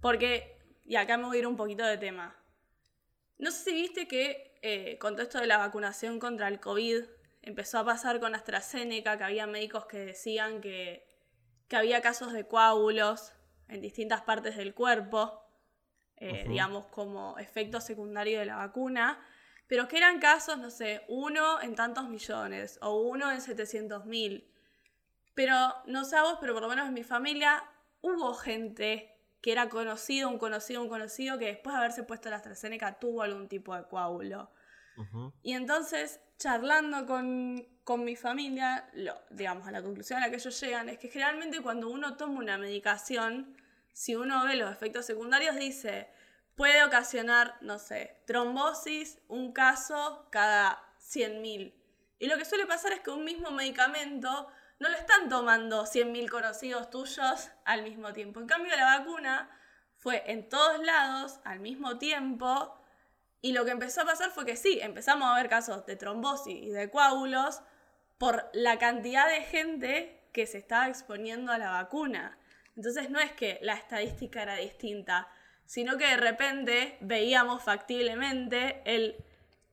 Porque, 0.00 0.56
y 0.84 0.94
acá 0.94 1.18
me 1.18 1.24
voy 1.24 1.36
a 1.36 1.40
ir 1.40 1.46
un 1.48 1.56
poquito 1.56 1.84
de 1.84 1.98
tema. 1.98 2.36
No 3.38 3.50
sé 3.50 3.64
si 3.64 3.72
viste 3.72 4.06
que 4.06 4.56
eh, 4.62 4.98
con 4.98 5.14
todo 5.14 5.22
esto 5.24 5.40
de 5.40 5.48
la 5.48 5.58
vacunación 5.58 6.20
contra 6.20 6.46
el 6.46 6.60
COVID 6.60 7.02
empezó 7.48 7.78
a 7.78 7.84
pasar 7.84 8.20
con 8.20 8.34
AstraZeneca, 8.34 9.16
que 9.16 9.24
había 9.24 9.46
médicos 9.46 9.86
que 9.86 9.98
decían 9.98 10.60
que, 10.60 11.08
que 11.66 11.76
había 11.76 12.02
casos 12.02 12.34
de 12.34 12.46
coágulos 12.46 13.32
en 13.68 13.80
distintas 13.80 14.20
partes 14.20 14.56
del 14.56 14.74
cuerpo, 14.74 15.42
eh, 16.18 16.44
digamos, 16.46 16.86
como 16.86 17.38
efecto 17.38 17.80
secundario 17.80 18.38
de 18.38 18.44
la 18.44 18.56
vacuna, 18.56 19.18
pero 19.66 19.88
que 19.88 19.96
eran 19.96 20.20
casos, 20.20 20.58
no 20.58 20.70
sé, 20.70 21.04
uno 21.08 21.60
en 21.62 21.74
tantos 21.74 22.08
millones 22.08 22.78
o 22.82 23.00
uno 23.00 23.32
en 23.32 23.40
700 23.40 24.04
mil. 24.04 24.52
Pero 25.34 25.56
no 25.86 26.04
sé 26.04 26.16
a 26.16 26.24
vos, 26.24 26.36
pero 26.40 26.52
por 26.52 26.62
lo 26.62 26.68
menos 26.68 26.86
en 26.88 26.94
mi 26.94 27.04
familia 27.04 27.64
hubo 28.02 28.34
gente 28.34 29.16
que 29.40 29.52
era 29.52 29.70
conocido, 29.70 30.28
un 30.28 30.38
conocido, 30.38 30.82
un 30.82 30.88
conocido, 30.88 31.38
que 31.38 31.46
después 31.46 31.72
de 31.72 31.78
haberse 31.78 32.02
puesto 32.02 32.28
la 32.28 32.36
AstraZeneca 32.36 32.98
tuvo 32.98 33.22
algún 33.22 33.48
tipo 33.48 33.74
de 33.74 33.84
coágulo. 33.84 34.50
Ujú. 34.98 35.32
Y 35.42 35.52
entonces, 35.54 36.20
charlando 36.38 37.06
con, 37.06 37.66
con 37.84 38.04
mi 38.04 38.16
familia, 38.16 38.88
lo, 38.92 39.14
digamos, 39.30 39.66
a 39.66 39.70
la 39.70 39.82
conclusión 39.82 40.18
a 40.18 40.26
la 40.26 40.30
que 40.30 40.36
ellos 40.36 40.60
llegan 40.60 40.88
es 40.88 40.98
que 40.98 41.08
generalmente 41.08 41.60
cuando 41.60 41.88
uno 41.88 42.16
toma 42.16 42.40
una 42.40 42.58
medicación, 42.58 43.56
si 43.92 44.14
uno 44.14 44.44
ve 44.44 44.56
los 44.56 44.70
efectos 44.70 45.06
secundarios, 45.06 45.56
dice, 45.56 46.08
puede 46.54 46.84
ocasionar, 46.84 47.56
no 47.60 47.78
sé, 47.78 48.22
trombosis, 48.26 49.18
un 49.28 49.52
caso 49.52 50.28
cada 50.30 50.84
100.000. 51.00 51.72
Y 52.18 52.26
lo 52.26 52.36
que 52.36 52.44
suele 52.44 52.66
pasar 52.66 52.92
es 52.92 53.00
que 53.00 53.10
un 53.10 53.24
mismo 53.24 53.50
medicamento 53.50 54.48
no 54.80 54.88
lo 54.88 54.96
están 54.96 55.28
tomando 55.28 55.84
100.000 55.84 56.28
conocidos 56.28 56.90
tuyos 56.90 57.50
al 57.64 57.82
mismo 57.82 58.12
tiempo. 58.12 58.40
En 58.40 58.46
cambio, 58.46 58.76
la 58.76 58.98
vacuna 58.98 59.50
fue 59.96 60.22
en 60.26 60.48
todos 60.48 60.84
lados 60.84 61.40
al 61.44 61.60
mismo 61.60 61.98
tiempo 61.98 62.80
y 63.40 63.52
lo 63.52 63.64
que 63.64 63.70
empezó 63.70 64.02
a 64.02 64.06
pasar 64.06 64.30
fue 64.30 64.44
que 64.44 64.56
sí, 64.56 64.78
empezamos 64.82 65.28
a 65.28 65.36
ver 65.36 65.48
casos 65.48 65.86
de 65.86 65.96
trombosis 65.96 66.62
y 66.62 66.70
de 66.70 66.90
coágulos 66.90 67.60
por 68.18 68.50
la 68.52 68.78
cantidad 68.78 69.28
de 69.28 69.42
gente 69.42 70.20
que 70.32 70.46
se 70.46 70.58
estaba 70.58 70.88
exponiendo 70.88 71.52
a 71.52 71.58
la 71.58 71.70
vacuna. 71.70 72.38
Entonces 72.76 73.10
no 73.10 73.20
es 73.20 73.32
que 73.32 73.58
la 73.62 73.74
estadística 73.74 74.42
era 74.42 74.56
distinta, 74.56 75.28
sino 75.66 75.98
que 75.98 76.06
de 76.06 76.16
repente 76.16 76.96
veíamos 77.00 77.62
factiblemente 77.62 78.82
el, 78.84 79.16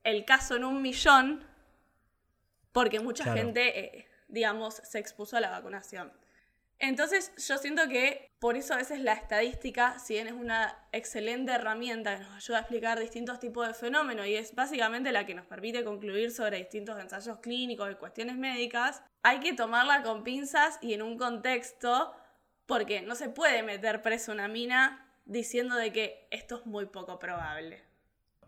el 0.04 0.24
caso 0.24 0.56
en 0.56 0.64
un 0.64 0.82
millón 0.82 1.44
porque 2.72 3.00
mucha 3.00 3.24
Claro. 3.24 3.38
gente, 3.38 3.78
eh, 3.80 4.08
digamos, 4.28 4.74
se 4.74 4.98
expuso 4.98 5.36
a 5.36 5.40
la 5.40 5.50
vacunación. 5.50 6.12
Entonces 6.78 7.32
yo 7.48 7.56
siento 7.56 7.88
que 7.88 8.30
por 8.38 8.56
eso 8.56 8.74
a 8.74 8.76
veces 8.76 9.00
la 9.00 9.14
estadística, 9.14 9.98
si 9.98 10.14
bien 10.14 10.26
es 10.26 10.34
una 10.34 10.76
excelente 10.92 11.52
herramienta 11.52 12.16
que 12.16 12.24
nos 12.24 12.34
ayuda 12.36 12.58
a 12.58 12.60
explicar 12.60 13.00
distintos 13.00 13.40
tipos 13.40 13.66
de 13.66 13.72
fenómenos 13.72 14.26
y 14.26 14.34
es 14.34 14.54
básicamente 14.54 15.10
la 15.10 15.24
que 15.24 15.34
nos 15.34 15.46
permite 15.46 15.84
concluir 15.84 16.32
sobre 16.32 16.58
distintos 16.58 17.00
ensayos 17.00 17.38
clínicos 17.38 17.90
y 17.90 17.94
cuestiones 17.94 18.36
médicas, 18.36 19.02
hay 19.22 19.40
que 19.40 19.54
tomarla 19.54 20.02
con 20.02 20.22
pinzas 20.22 20.78
y 20.82 20.92
en 20.92 21.02
un 21.02 21.16
contexto 21.16 22.12
porque 22.66 23.00
no 23.00 23.14
se 23.14 23.30
puede 23.30 23.62
meter 23.62 24.02
preso 24.02 24.32
una 24.32 24.48
mina 24.48 25.06
diciendo 25.24 25.76
de 25.76 25.92
que 25.92 26.28
esto 26.30 26.58
es 26.58 26.66
muy 26.66 26.86
poco 26.86 27.18
probable. 27.18 27.82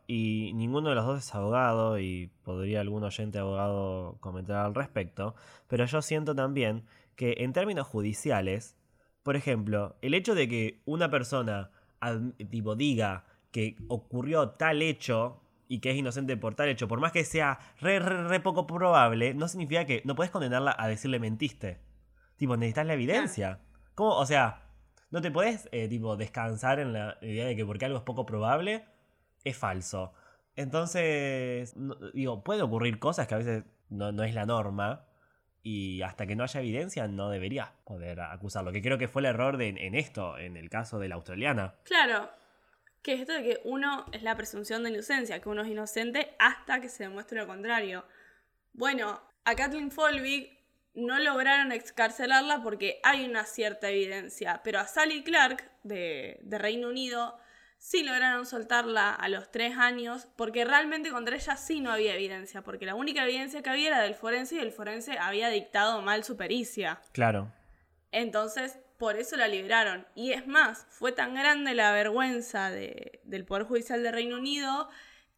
Y 0.07 0.53
ninguno 0.55 0.89
de 0.89 0.95
los 0.95 1.05
dos 1.05 1.19
es 1.19 1.35
abogado 1.35 1.99
y 1.99 2.31
podría 2.43 2.81
algún 2.81 3.05
oyente 3.05 3.39
abogado 3.39 4.17
comentar 4.21 4.57
al 4.65 4.75
respecto, 4.75 5.35
pero 5.67 5.85
yo 5.85 6.01
siento 6.01 6.35
también 6.35 6.87
que 7.19 7.35
en 7.39 7.53
términos 7.53 7.89
judiciales, 7.89 8.77
por 9.25 9.35
ejemplo, 9.35 9.97
el 10.03 10.15
hecho 10.15 10.37
de 10.37 10.49
que 10.49 10.83
una 10.85 11.11
persona 11.11 11.73
tipo, 12.49 12.77
diga 12.77 13.25
que 13.51 13.75
ocurrió 13.89 14.51
tal 14.51 14.83
hecho 14.83 15.43
y 15.67 15.81
que 15.81 15.91
es 15.91 15.97
inocente 15.97 16.37
por 16.37 16.55
tal 16.55 16.69
hecho, 16.69 16.87
por 16.87 17.01
más 17.01 17.11
que 17.11 17.25
sea 17.25 17.59
re, 17.81 17.99
re, 17.99 18.29
re 18.29 18.39
poco 18.39 18.69
probable, 18.69 19.35
no 19.35 19.49
significa 19.49 19.85
que 19.85 20.01
no 20.05 20.15
puedes 20.15 20.31
condenarla 20.31 20.77
a 20.79 20.87
decirle 20.87 21.19
mentiste. 21.19 21.81
Tipo, 22.37 22.57
necesitas 22.57 22.87
la 22.87 22.95
evidencia. 22.95 23.59
¿Cómo? 23.97 24.17
O 24.17 24.25
sea, 24.25 24.63
no 25.11 25.21
te 25.21 25.33
puedes 25.33 25.69
eh, 25.73 25.89
tipo, 25.89 26.17
descansar 26.17 26.79
en 26.79 26.93
la 26.93 27.19
idea 27.21 27.47
de 27.47 27.57
que 27.57 27.67
porque 27.67 27.85
algo 27.87 27.99
es 27.99 28.05
poco 28.05 28.27
probable, 28.27 28.85
es 29.43 29.57
falso. 29.57 30.13
Entonces, 30.55 31.77
no- 31.77 31.97
digo, 32.15 32.45
puede 32.45 32.63
ocurrir 32.63 33.01
cosas 33.01 33.27
que 33.27 33.35
a 33.35 33.39
veces 33.39 33.65
no, 33.91 34.13
no 34.13 34.23
es 34.23 34.35
la 34.35 34.47
norma. 34.47 35.08
Y 35.63 36.03
hasta 36.03 36.27
que 36.27 36.37
no 36.37 36.45
haya 36.45 36.61
evidencia, 36.61 37.09
no 37.09 37.31
deberías 37.31 37.71
poder 37.85 38.21
acusarlo. 38.21 38.73
Que 38.73 38.81
creo 38.83 38.97
que 38.99 39.09
fue 39.09 39.23
el 39.23 39.27
error 39.27 39.57
de- 39.57 39.69
en 39.69 39.95
esto, 39.95 40.39
en 40.39 40.57
el 40.57 40.71
caso 40.71 40.99
de 40.99 41.09
la 41.09 41.17
australiana. 41.17 41.75
Claro, 41.85 42.31
que 43.03 43.15
es 43.15 43.21
esto 43.21 43.33
de 43.35 43.43
que 43.43 43.61
uno 43.65 44.07
es 44.13 44.23
la 44.23 44.37
presunción 44.37 44.83
de 44.85 44.91
inocencia, 44.91 45.41
que 45.41 45.49
uno 45.49 45.63
es 45.63 45.69
inocente 45.69 46.35
hasta 46.39 46.81
que 46.81 46.89
se 46.89 47.05
demuestre 47.05 47.39
lo 47.41 47.47
contrario. 47.47 48.05
Bueno, 48.73 49.21
a 49.45 49.55
Kathleen 49.55 49.91
Folbig 49.91 50.57
no 50.95 51.19
lograron 51.19 51.73
excarcelarla 51.73 52.63
porque 52.63 53.01
hay 53.03 53.25
una 53.25 53.45
cierta 53.45 53.89
evidencia, 53.91 54.61
pero 54.65 54.81
a 54.81 54.87
Sally 54.87 55.23
Clark 55.23 55.71
de, 55.83 56.39
de 56.43 56.59
Reino 56.59 56.89
Unido 56.89 57.39
sí 57.79 58.03
lograron 58.03 58.45
soltarla 58.45 59.15
a 59.15 59.29
los 59.29 59.51
tres 59.51 59.77
años 59.79 60.29
porque 60.37 60.65
realmente 60.65 61.11
contra 61.11 61.37
ella 61.37 61.57
sí 61.57 61.81
no 61.81 61.91
había 61.93 62.15
evidencia, 62.15 62.63
porque 62.63 62.87
la 62.87 62.95
única 62.95 63.25
evidencia 63.25 63.63
que 63.63 63.71
había 63.71 63.89
era 63.89 64.01
del 64.03 64.15
forense 64.15 64.57
y 64.57 64.59
el 64.59 64.73
forense 64.73 65.17
había 65.19 65.49
dictado 65.49 66.03
mal 66.03 66.25
su 66.25 66.37
pericia. 66.37 67.01
Claro. 67.13 67.53
Entonces, 68.11 68.79
por 68.99 69.17
eso 69.17 69.37
la 69.37 69.49
liberaron. 69.49 70.07
Y 70.15 70.33
es 70.33 70.47
más, 70.47 70.87
fue 70.91 71.13
tan 71.13 71.35
grande 71.35 71.75
la 71.75 71.93
vergüenza 71.93 72.71
de- 72.71 73.21
del 73.25 73.45
Poder 73.45 73.65
Judicial 73.65 74.03
de 74.03 74.11
Reino 74.13 74.37
Unido 74.37 74.89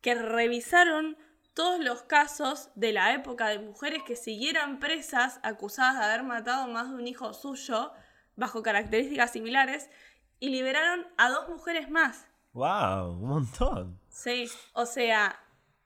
que 0.01 0.15
revisaron 0.15 1.19
todos 1.53 1.79
los 1.81 2.03
casos 2.05 2.71
de 2.75 2.93
la 2.93 3.13
época 3.13 3.49
de 3.49 3.59
mujeres 3.59 4.03
que 4.07 4.17
siguieran 4.17 4.79
presas 4.79 5.41
acusadas 5.43 5.99
de 5.99 6.05
haber 6.05 6.23
matado 6.23 6.69
más 6.69 6.89
de 6.89 6.95
un 6.95 7.07
hijo 7.07 7.35
suyo 7.35 7.93
bajo 8.37 8.63
características 8.63 9.33
similares 9.33 9.91
y 10.39 10.49
liberaron 10.49 11.07
a 11.19 11.29
dos 11.29 11.49
mujeres 11.51 11.91
más. 11.91 12.29
¡Wow! 12.53 13.19
Un 13.21 13.29
montón. 13.29 14.01
Sí, 14.09 14.47
o 14.75 14.85
sea, 14.87 15.39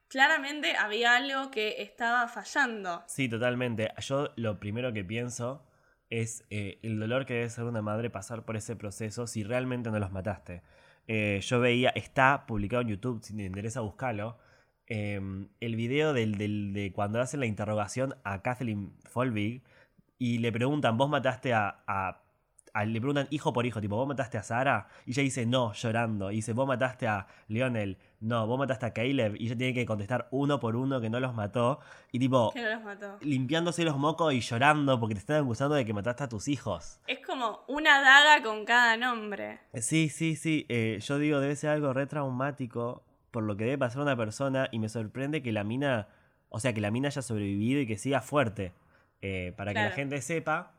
claramente 0.08 0.74
había 0.76 1.16
algo 1.16 1.50
que 1.50 1.82
estaba 1.82 2.26
fallando. 2.28 3.02
Sí, 3.06 3.28
totalmente. 3.28 3.92
Yo 3.98 4.30
lo 4.36 4.58
primero 4.58 4.92
que 4.92 5.04
pienso 5.04 5.66
es 6.10 6.44
eh, 6.50 6.78
el 6.82 6.98
dolor 6.98 7.26
que 7.26 7.34
debe 7.34 7.50
ser 7.50 7.64
una 7.64 7.82
madre 7.82 8.10
pasar 8.10 8.44
por 8.44 8.56
ese 8.56 8.76
proceso 8.76 9.26
si 9.26 9.42
realmente 9.44 9.90
no 9.90 9.98
los 9.98 10.12
mataste. 10.12 10.62
Eh, 11.06 11.40
yo 11.42 11.60
veía, 11.60 11.90
está 11.90 12.46
publicado 12.46 12.82
en 12.82 12.88
YouTube, 12.88 13.22
si 13.22 13.36
te 13.36 13.44
interesa 13.44 13.80
buscarlo, 13.80 14.38
em, 14.86 15.48
el 15.60 15.76
video 15.76 16.12
del, 16.14 16.36
del- 16.38 16.72
de 16.72 16.92
cuando 16.92 17.20
hacen 17.20 17.40
la 17.40 17.46
interrogación 17.46 18.14
a 18.24 18.42
Kathleen 18.42 18.96
Folbig 19.04 19.62
y 20.18 20.38
le 20.38 20.52
preguntan, 20.52 20.96
¿vos 20.96 21.10
mataste 21.10 21.52
a, 21.52 21.82
a- 21.86 22.08
a- 22.08 22.23
Le 22.74 23.00
preguntan 23.00 23.28
hijo 23.30 23.52
por 23.52 23.66
hijo, 23.66 23.80
tipo, 23.80 23.94
¿vos 23.96 24.08
mataste 24.08 24.36
a 24.36 24.42
Sara? 24.42 24.88
Y 25.06 25.12
ella 25.12 25.22
dice, 25.22 25.46
no, 25.46 25.72
llorando. 25.74 26.32
Y 26.32 26.36
dice, 26.36 26.52
¿vos 26.52 26.66
mataste 26.66 27.06
a 27.06 27.26
Lionel? 27.46 27.98
No, 28.20 28.46
¿vos 28.48 28.58
mataste 28.58 28.86
a 28.86 28.92
Caleb? 28.92 29.36
Y 29.38 29.46
ella 29.46 29.56
tiene 29.56 29.74
que 29.74 29.86
contestar 29.86 30.26
uno 30.32 30.58
por 30.58 30.74
uno 30.74 31.00
que 31.00 31.08
no 31.08 31.20
los 31.20 31.34
mató. 31.34 31.78
Y 32.10 32.18
tipo, 32.18 32.50
Que 32.52 32.62
no 32.62 32.70
los 32.70 32.82
mató. 32.82 33.18
limpiándose 33.20 33.84
los 33.84 33.96
mocos 33.96 34.32
y 34.34 34.40
llorando 34.40 34.98
porque 34.98 35.14
te 35.14 35.20
están 35.20 35.42
acusando 35.44 35.76
de 35.76 35.84
que 35.84 35.92
mataste 35.92 36.24
a 36.24 36.28
tus 36.28 36.48
hijos. 36.48 36.98
Es 37.06 37.20
como 37.24 37.60
una 37.68 38.00
daga 38.00 38.42
con 38.42 38.64
cada 38.64 38.96
nombre. 38.96 39.60
Sí, 39.74 40.08
sí, 40.08 40.34
sí. 40.34 40.66
eh, 40.68 40.98
yo 41.00 41.18
digo, 41.18 41.38
debe 41.40 41.54
ser 41.54 41.70
algo 41.70 41.92
re 41.92 42.06
traumático 42.06 43.04
por 43.30 43.42
lo 43.44 43.56
que 43.56 43.64
debe 43.64 43.78
pasar 43.78 44.02
una 44.02 44.16
persona 44.16 44.68
y 44.72 44.78
me 44.78 44.88
sorprende 44.88 45.42
que 45.42 45.52
la 45.52 45.64
mina, 45.64 46.08
o 46.48 46.58
sea, 46.60 46.72
que 46.72 46.80
la 46.80 46.90
mina 46.90 47.08
haya 47.08 47.22
sobrevivido 47.22 47.80
y 47.80 47.86
que 47.86 47.98
siga 47.98 48.20
fuerte. 48.20 48.72
Eh, 49.22 49.54
para 49.56 49.72
que 49.72 49.80
la 49.80 49.90
gente 49.90 50.20
sepa 50.20 50.72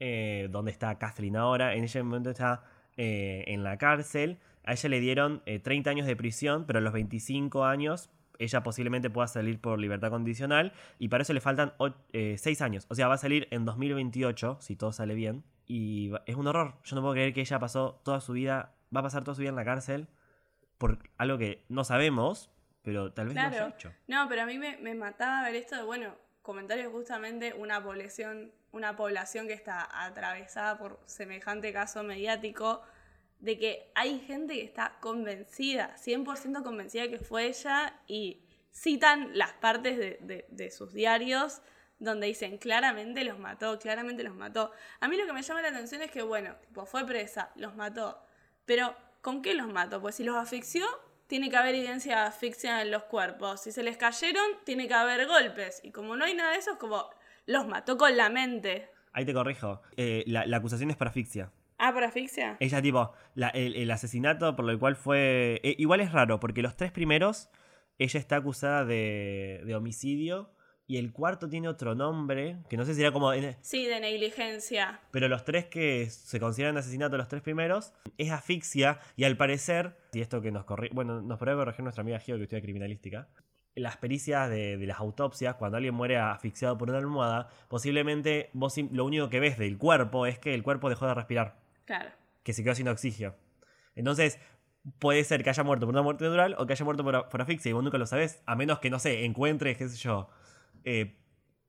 eh, 0.00 0.48
dónde 0.50 0.72
está 0.72 0.98
Kathleen 0.98 1.36
ahora. 1.36 1.74
En 1.74 1.84
ese 1.84 2.02
momento 2.02 2.30
está 2.30 2.64
eh, 2.96 3.44
en 3.46 3.62
la 3.62 3.78
cárcel. 3.78 4.38
A 4.64 4.72
ella 4.72 4.88
le 4.88 5.00
dieron 5.00 5.42
eh, 5.46 5.58
30 5.60 5.90
años 5.90 6.06
de 6.06 6.16
prisión, 6.16 6.64
pero 6.66 6.78
a 6.80 6.82
los 6.82 6.92
25 6.92 7.64
años 7.64 8.10
ella 8.38 8.62
posiblemente 8.62 9.10
pueda 9.10 9.26
salir 9.28 9.60
por 9.60 9.78
libertad 9.78 10.10
condicional 10.10 10.72
y 10.98 11.08
para 11.08 11.22
eso 11.22 11.32
le 11.34 11.40
faltan 11.42 11.74
6 12.12 12.62
años. 12.62 12.86
O 12.88 12.94
sea, 12.94 13.06
va 13.06 13.14
a 13.14 13.18
salir 13.18 13.46
en 13.50 13.64
2028, 13.66 14.58
si 14.60 14.76
todo 14.76 14.92
sale 14.92 15.14
bien. 15.14 15.44
Y 15.66 16.10
es 16.26 16.36
un 16.36 16.46
horror. 16.46 16.74
Yo 16.84 16.96
no 16.96 17.02
puedo 17.02 17.12
creer 17.14 17.32
que 17.34 17.42
ella 17.42 17.58
pasó 17.58 18.00
toda 18.02 18.20
su 18.20 18.32
vida, 18.32 18.74
va 18.94 19.00
a 19.00 19.02
pasar 19.02 19.24
toda 19.24 19.34
su 19.34 19.42
vida 19.42 19.50
en 19.50 19.56
la 19.56 19.64
cárcel 19.64 20.08
por 20.78 20.98
algo 21.18 21.36
que 21.36 21.64
no 21.68 21.84
sabemos, 21.84 22.50
pero 22.82 23.12
tal 23.12 23.26
vez 23.26 23.34
lo 23.34 23.40
haya 23.42 23.50
Claro. 23.50 23.74
hecho. 23.74 23.92
No, 24.08 24.26
pero 24.28 24.42
a 24.42 24.46
mí 24.46 24.56
me, 24.58 24.78
me 24.78 24.94
mataba 24.94 25.42
ver 25.44 25.54
esto 25.56 25.76
de, 25.76 25.82
bueno, 25.82 26.14
comentarios 26.40 26.90
justamente 26.90 27.52
una 27.52 27.82
población, 27.84 28.52
una 28.72 28.96
población 28.96 29.46
que 29.46 29.52
está 29.54 29.88
atravesada 30.04 30.78
por 30.78 31.00
semejante 31.06 31.72
caso 31.72 32.02
mediático, 32.02 32.82
de 33.40 33.58
que 33.58 33.90
hay 33.94 34.20
gente 34.20 34.54
que 34.54 34.62
está 34.64 34.98
convencida, 35.00 35.96
100% 35.96 36.62
convencida 36.62 37.08
que 37.08 37.18
fue 37.18 37.46
ella 37.46 37.94
y 38.06 38.42
citan 38.70 39.36
las 39.36 39.52
partes 39.54 39.96
de, 39.98 40.46
de- 40.48 40.70
sus 40.70 40.92
diarios 40.92 41.60
donde 41.98 42.26
dicen 42.28 42.58
claramente 42.58 43.24
los 43.24 43.38
mató, 43.38 43.78
claramente 43.78 44.22
los 44.22 44.34
mató. 44.34 44.72
A 45.00 45.08
mí 45.08 45.16
lo 45.16 45.26
que 45.26 45.32
me 45.32 45.42
llama 45.42 45.62
la 45.62 45.68
atención 45.68 46.00
es 46.02 46.10
que, 46.10 46.22
bueno, 46.22 46.54
tipo, 46.66 46.86
fue 46.86 47.04
presa, 47.06 47.50
los 47.56 47.74
mató, 47.76 48.22
pero 48.64 48.94
¿con 49.20 49.42
qué 49.42 49.54
los 49.54 49.66
mató? 49.68 50.00
Pues 50.00 50.14
si 50.14 50.24
los 50.24 50.36
asfixió, 50.36 50.86
tiene 51.26 51.50
que 51.50 51.56
haber 51.56 51.74
evidencia 51.74 52.16
de 52.16 52.22
asfixia 52.22 52.80
en 52.82 52.90
los 52.90 53.04
cuerpos. 53.04 53.60
Si 53.62 53.72
se 53.72 53.82
les 53.82 53.96
cayeron, 53.96 54.44
tiene 54.64 54.88
que 54.88 54.94
haber 54.94 55.26
golpes. 55.26 55.80
Y 55.82 55.92
como 55.92 56.16
no 56.16 56.24
hay 56.24 56.34
nada 56.34 56.52
de 56.52 56.58
eso, 56.58 56.72
es 56.72 56.78
como 56.78 57.08
los 57.50 57.66
mató 57.66 57.96
con 57.96 58.16
la 58.16 58.28
mente. 58.30 58.88
Ahí 59.12 59.24
te 59.24 59.34
corrijo. 59.34 59.82
Eh, 59.96 60.24
la, 60.26 60.46
la 60.46 60.56
acusación 60.58 60.90
es 60.90 60.96
por 60.96 61.08
asfixia. 61.08 61.50
Ah, 61.78 61.92
por 61.92 62.04
asfixia. 62.04 62.56
Ella, 62.60 62.80
tipo, 62.82 63.12
la- 63.34 63.48
el, 63.48 63.74
el 63.74 63.90
asesinato 63.90 64.54
por 64.54 64.68
el 64.70 64.78
cual 64.78 64.96
fue. 64.96 65.60
eh, 65.64 65.74
igual 65.78 66.00
es 66.00 66.12
raro, 66.12 66.38
porque 66.38 66.62
los 66.62 66.76
tres 66.76 66.92
primeros, 66.92 67.48
ella 67.98 68.20
está 68.20 68.36
acusada 68.36 68.84
de, 68.84 69.62
de 69.64 69.74
homicidio. 69.74 70.54
Y 70.86 70.96
el 70.98 71.12
cuarto 71.12 71.48
tiene 71.48 71.68
otro 71.68 71.94
nombre, 71.94 72.58
que 72.68 72.76
no 72.76 72.84
sé 72.84 72.94
si 72.94 73.00
era 73.00 73.12
como. 73.12 73.32
en- 73.32 73.56
Sí, 73.62 73.86
de 73.86 74.00
negligencia. 74.00 75.00
Pero 75.12 75.28
los 75.28 75.44
tres 75.44 75.66
que 75.66 76.06
se 76.10 76.40
consideran 76.40 76.76
asesinato, 76.76 77.16
los 77.16 77.28
tres 77.28 77.42
primeros, 77.42 77.92
es 78.18 78.30
asfixia. 78.32 78.98
Y 79.16 79.22
al 79.24 79.36
parecer, 79.36 79.96
y 80.12 80.20
esto 80.20 80.40
que 80.42 80.50
nos 80.50 80.64
corri 80.64 80.88
bueno, 80.92 81.22
nos 81.22 81.38
podría 81.38 81.54
corregir 81.56 81.82
nuestra 81.84 82.02
amiga 82.02 82.18
Gio 82.18 82.36
que 82.38 82.42
estudia 82.44 82.62
criminalística. 82.62 83.28
Las 83.80 83.96
pericias 83.96 84.50
de, 84.50 84.76
de 84.76 84.86
las 84.86 84.98
autopsias, 85.00 85.54
cuando 85.56 85.76
alguien 85.76 85.94
muere 85.94 86.18
asfixiado 86.18 86.76
por 86.76 86.88
una 86.90 86.98
almohada, 86.98 87.48
posiblemente 87.68 88.50
vos 88.52 88.76
lo 88.92 89.04
único 89.04 89.28
que 89.28 89.40
ves 89.40 89.58
del 89.58 89.78
cuerpo 89.78 90.26
es 90.26 90.38
que 90.38 90.54
el 90.54 90.62
cuerpo 90.62 90.88
dejó 90.88 91.06
de 91.06 91.14
respirar 91.14 91.56
Claro. 91.86 92.10
que 92.42 92.52
se 92.52 92.62
quedó 92.62 92.74
sin 92.74 92.88
oxígeno. 92.88 93.34
Entonces, 93.94 94.38
puede 94.98 95.24
ser 95.24 95.42
que 95.42 95.50
haya 95.50 95.62
muerto 95.62 95.86
por 95.86 95.94
una 95.94 96.02
muerte 96.02 96.24
natural 96.24 96.54
o 96.58 96.66
que 96.66 96.72
haya 96.74 96.84
muerto 96.84 97.02
por, 97.04 97.28
por 97.28 97.40
asfixia 97.42 97.70
y 97.70 97.72
vos 97.72 97.82
nunca 97.84 97.98
lo 97.98 98.06
sabés, 98.06 98.42
a 98.46 98.54
menos 98.56 98.78
que, 98.80 98.90
no 98.90 98.98
sé, 98.98 99.24
encuentres, 99.24 99.76
qué 99.78 99.88
sé 99.88 99.96
yo, 99.96 100.28
eh, 100.84 101.16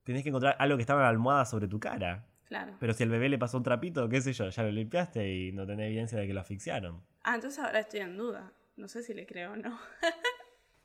tenés 0.03 0.23
que 0.23 0.29
encontrar 0.29 0.55
algo 0.59 0.77
que 0.77 0.81
estaba 0.81 0.99
en 1.01 1.03
la 1.03 1.09
almohada 1.09 1.45
sobre 1.45 1.67
tu 1.67 1.79
cara. 1.79 2.25
Claro. 2.45 2.73
Pero 2.79 2.93
si 2.93 3.03
al 3.03 3.09
bebé 3.09 3.29
le 3.29 3.37
pasó 3.37 3.57
un 3.57 3.63
trapito, 3.63 4.09
qué 4.09 4.21
sé 4.21 4.33
yo, 4.33 4.49
ya 4.49 4.63
lo 4.63 4.71
limpiaste 4.71 5.33
y 5.33 5.51
no 5.53 5.65
tenés 5.65 5.87
evidencia 5.87 6.17
de 6.19 6.27
que 6.27 6.33
lo 6.33 6.41
asfixiaron. 6.41 7.01
Ah, 7.23 7.35
entonces 7.35 7.63
ahora 7.63 7.79
estoy 7.79 8.01
en 8.01 8.17
duda. 8.17 8.51
No 8.75 8.87
sé 8.87 9.03
si 9.03 9.13
le 9.13 9.25
creo 9.25 9.53
o 9.53 9.55
no. 9.55 9.77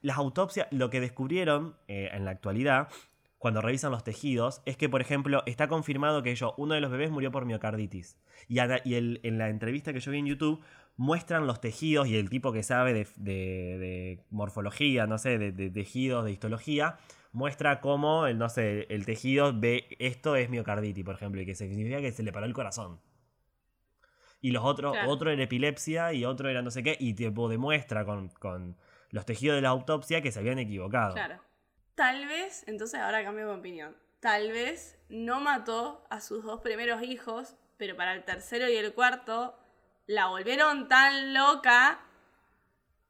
Las 0.07 0.19
autopsias, 0.19 0.69
lo 0.71 0.89
que 0.89 1.01
descubrieron 1.01 1.75
eh, 1.89 2.11
en 2.13 2.25
la 2.25 2.31
actualidad, 2.31 2.89
cuando 3.39 3.61
revisan 3.61 3.91
los 3.91 4.05
tejidos, 4.05 4.63
es 4.65 4.77
que, 4.77 4.89
por 4.89 5.01
ejemplo, 5.01 5.43
está 5.47 5.67
confirmado 5.67 6.23
que 6.23 6.33
yo, 6.37 6.55
uno 6.59 6.75
de 6.75 6.81
los 6.81 6.93
bebés 6.93 7.11
murió 7.11 7.33
por 7.33 7.45
miocarditis. 7.45 8.17
Y, 8.49 8.61
ana- 8.61 8.81
y 8.85 8.95
el- 8.95 9.19
en 9.25 9.37
la 9.37 9.49
entrevista 9.49 9.93
que 9.93 9.99
yo 9.99 10.13
vi 10.13 10.19
en 10.19 10.27
YouTube, 10.27 10.61
muestran 10.97 11.49
los 11.49 11.61
tejidos 11.61 12.07
y 12.07 12.17
el 12.17 12.31
tipo 12.31 12.53
que 12.53 12.63
sabe 12.63 12.93
de, 12.95 13.07
de- 13.17 13.79
de 13.79 14.25
morfología, 14.31 15.09
no 15.09 15.19
sé, 15.19 15.39
de, 15.39 15.51
de 15.51 15.71
tejidos, 15.71 16.25
de 16.25 16.31
histología, 16.31 16.99
muestra 17.33 17.81
cómo, 17.81 18.27
el, 18.29 18.39
no 18.39 18.49
sé, 18.49 18.87
el 18.91 19.05
tejido 19.07 19.53
ve 19.59 19.87
esto 19.99 20.37
es 20.37 20.49
miocarditis, 20.51 21.05
por 21.05 21.17
ejemplo, 21.17 21.41
y 21.41 21.47
que 21.47 21.57
significa 21.57 22.01
que 22.01 22.13
se 22.13 22.23
le 22.23 22.33
paró 22.33 22.47
el 22.47 22.55
corazón. 22.55 23.01
Y 24.41 24.53
los 24.53 24.65
otros, 24.65 24.93
Claro. 24.93 25.11
otro 25.11 25.31
era 25.31 25.43
epilepsia 25.43 26.13
y 26.13 26.25
otro 26.25 26.49
era 26.49 26.63
no 26.63 26.71
sé 26.71 26.83
qué, 26.85 26.97
y 27.01 27.15
tipo 27.15 27.49
demuestra 27.49 28.05
con, 28.05 28.29
con 28.29 28.77
los 29.11 29.25
tejidos 29.27 29.57
de 29.57 29.63
la 29.63 29.69
autopsia 29.71 30.21
que 30.23 30.33
se 30.33 30.39
habían 30.41 30.59
equivocado. 30.59 31.15
Claro. 31.15 31.41
Tal 31.95 32.27
vez, 32.27 32.65
entonces 32.67 33.01
ahora 33.01 33.23
cambio 33.25 33.47
mi 33.47 33.53
opinión. 33.59 33.97
Tal 34.21 34.51
vez 34.53 34.99
no 35.09 35.41
mató 35.41 36.07
a 36.11 36.21
sus 36.21 36.45
dos 36.45 36.61
primeros 36.61 37.03
hijos, 37.03 37.55
pero 37.77 37.97
para 37.97 38.13
el 38.15 38.25
tercero 38.25 38.69
y 38.69 38.77
el 38.77 38.93
cuarto 38.95 39.59
la 40.07 40.27
volvieron 40.27 40.89
tan 40.89 41.35
loca 41.35 42.01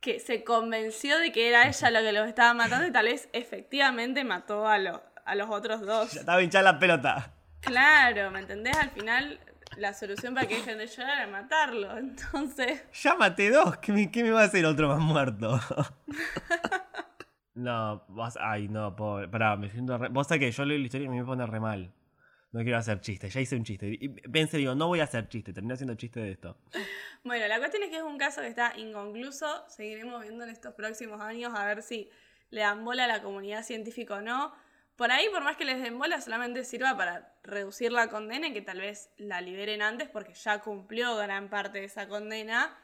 que 0.01 0.21
se 0.21 0.45
convenció 0.45 1.19
de 1.19 1.33
que 1.33 1.49
era 1.49 1.67
ella 1.69 1.91
la 1.91 2.01
que 2.03 2.13
los 2.13 2.29
estaba 2.29 2.55
matando 2.55 2.87
y 2.87 2.93
tal 2.93 3.07
vez 3.07 3.29
efectivamente 3.33 4.23
mató 4.25 4.67
a, 4.69 4.79
lo- 4.79 5.03
a 5.25 5.35
los 5.35 5.51
otros 5.51 5.81
Ya 5.81 5.87
dos. 5.87 6.15
estaba 6.17 6.43
hinchada 6.43 6.73
la 6.73 6.79
pelota. 6.79 7.33
Claro, 7.61 8.31
¿me 8.31 8.41
entendés? 8.41 8.77
Al 8.77 8.91
final 8.91 9.41
la 9.77 9.93
solución 9.95 10.35
para 10.35 10.47
que 10.47 10.57
dejen 10.57 10.79
de 10.79 10.87
llorar 10.87 11.19
era 11.19 11.27
matarlo. 11.27 11.97
Entonces, 11.99 12.83
Ya 13.03 13.15
maté 13.15 13.51
dos. 13.51 13.77
¿Qué 13.79 13.93
me, 13.93 14.11
qué 14.11 14.23
me 14.23 14.31
va 14.31 14.43
a 14.43 14.45
hacer 14.45 14.65
otro 14.67 14.89
más 14.89 15.01
muerto? 15.01 15.61
no, 17.55 18.05
vos. 18.09 18.39
Ay, 18.41 18.69
no, 18.69 18.95
pobre. 18.97 19.29
Pará, 19.29 19.57
me 19.57 19.71
siento 19.71 19.97
re. 19.99 20.09
Vos 20.09 20.27
sabés 20.27 20.41
que 20.41 20.51
yo 20.51 20.65
leo 20.65 20.79
la 20.79 20.85
historia 20.85 21.07
y 21.07 21.09
me 21.09 21.25
pone 21.25 21.47
re 21.47 21.61
mal. 21.61 21.93
No 22.53 22.63
quiero 22.63 22.79
hacer 22.79 23.01
chiste. 23.01 23.29
Ya 23.29 23.41
hice 23.41 23.57
un 23.57 23.65
chiste. 23.65 23.87
Y 24.01 24.09
pensé, 24.09 24.57
digo, 24.57 24.75
no 24.75 24.87
voy 24.87 25.01
a 25.01 25.05
hacer 25.05 25.29
chiste. 25.29 25.53
Terminé 25.53 25.75
haciendo 25.75 25.95
chiste 25.95 26.21
de 26.21 26.33
esto. 26.33 26.57
Bueno, 27.23 27.47
la 27.49 27.59
cuestión 27.59 27.83
es 27.83 27.91
que 27.91 27.97
es 27.97 28.03
un 28.03 28.19
caso 28.19 28.41
que 28.41 28.49
está 28.49 28.73
inconcluso. 28.79 29.65
Seguiremos 29.69 30.23
viendo 30.23 30.45
en 30.45 30.51
estos 30.51 30.73
próximos 30.75 31.21
años 31.21 31.53
a 31.55 31.67
ver 31.67 31.83
si 31.83 32.09
le 32.51 32.61
dan 32.61 32.85
bola 32.85 33.05
a 33.05 33.09
la 33.09 33.23
comunidad 33.23 33.63
científica 33.63 34.15
o 34.15 34.21
no. 34.23 34.55
Por 34.97 35.13
ahí, 35.13 35.29
por 35.29 35.43
más 35.45 35.59
que 35.59 35.67
les 35.67 35.81
den 35.83 35.99
bola, 35.99 36.21
solamente 36.23 36.65
sirva 36.65 36.97
para 36.97 37.35
reducir 37.43 37.93
la 37.93 38.09
condena 38.09 38.49
y 38.49 38.53
que 38.55 38.63
tal 38.63 38.81
vez 38.81 39.11
la 39.19 39.43
liberen 39.43 39.83
antes 39.83 40.09
porque 40.09 40.33
ya 40.33 40.61
cumplió 40.61 41.17
gran 41.17 41.51
parte 41.51 41.81
de 41.81 41.85
esa 41.85 42.09
condena. 42.09 42.79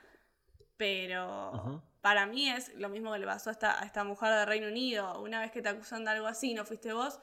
Pero 0.77 1.83
para 2.03 2.27
mí 2.27 2.51
es 2.51 2.75
lo 2.75 2.91
mismo 2.91 3.13
que 3.13 3.21
le 3.21 3.27
pasó 3.27 3.49
a 3.49 3.53
esta, 3.53 3.81
a 3.81 3.87
esta 3.87 4.05
mujer 4.05 4.31
de 4.31 4.45
Reino 4.45 4.69
Unido. 4.69 5.23
Una 5.23 5.41
vez 5.41 5.51
que 5.53 5.63
te 5.63 5.71
acusan 5.71 6.05
de 6.05 6.11
algo 6.11 6.27
así, 6.27 6.53
no 6.53 6.67
fuiste 6.67 6.93
vos, 6.93 7.19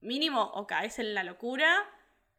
mínimo 0.00 0.42
o 0.42 0.66
caes 0.66 0.98
en 0.98 1.14
la 1.14 1.24
locura 1.24 1.74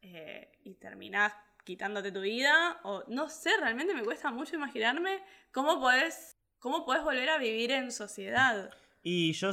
eh, 0.02 0.52
y 0.64 0.76
terminás 0.76 1.34
quitándote 1.64 2.12
tu 2.12 2.22
vida. 2.22 2.80
O 2.84 3.04
no 3.08 3.28
sé, 3.28 3.58
realmente 3.58 3.96
me 3.96 4.04
cuesta 4.04 4.30
mucho 4.30 4.56
imaginarme 4.56 5.24
cómo 5.52 5.80
podés, 5.80 6.38
cómo 6.60 6.86
podés 6.86 7.04
volver 7.04 7.30
a 7.30 7.40
vivir 7.40 7.72
en 7.72 7.92
sociedad. 7.92 8.72
Y 9.08 9.34
yo, 9.34 9.52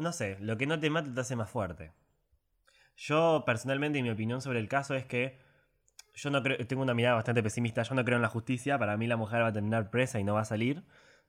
no 0.00 0.10
sé, 0.10 0.38
lo 0.40 0.56
que 0.56 0.66
no 0.66 0.80
te 0.80 0.88
mata 0.88 1.12
te 1.12 1.20
hace 1.20 1.36
más 1.36 1.50
fuerte. 1.50 1.92
Yo, 2.96 3.42
personalmente, 3.44 4.02
mi 4.02 4.08
opinión 4.08 4.40
sobre 4.40 4.58
el 4.58 4.70
caso 4.70 4.94
es 4.94 5.04
que 5.04 5.38
yo 6.14 6.30
no 6.30 6.42
creo, 6.42 6.66
tengo 6.66 6.80
una 6.80 6.94
mirada 6.94 7.16
bastante 7.16 7.42
pesimista, 7.42 7.82
yo 7.82 7.94
no 7.94 8.06
creo 8.06 8.16
en 8.16 8.22
la 8.22 8.30
justicia, 8.30 8.78
para 8.78 8.96
mí 8.96 9.06
la 9.06 9.18
mujer 9.18 9.42
va 9.42 9.48
a 9.48 9.52
terminar 9.52 9.90
presa 9.90 10.18
y 10.18 10.24
no 10.24 10.32
va 10.32 10.40
a 10.40 10.44
salir. 10.46 10.82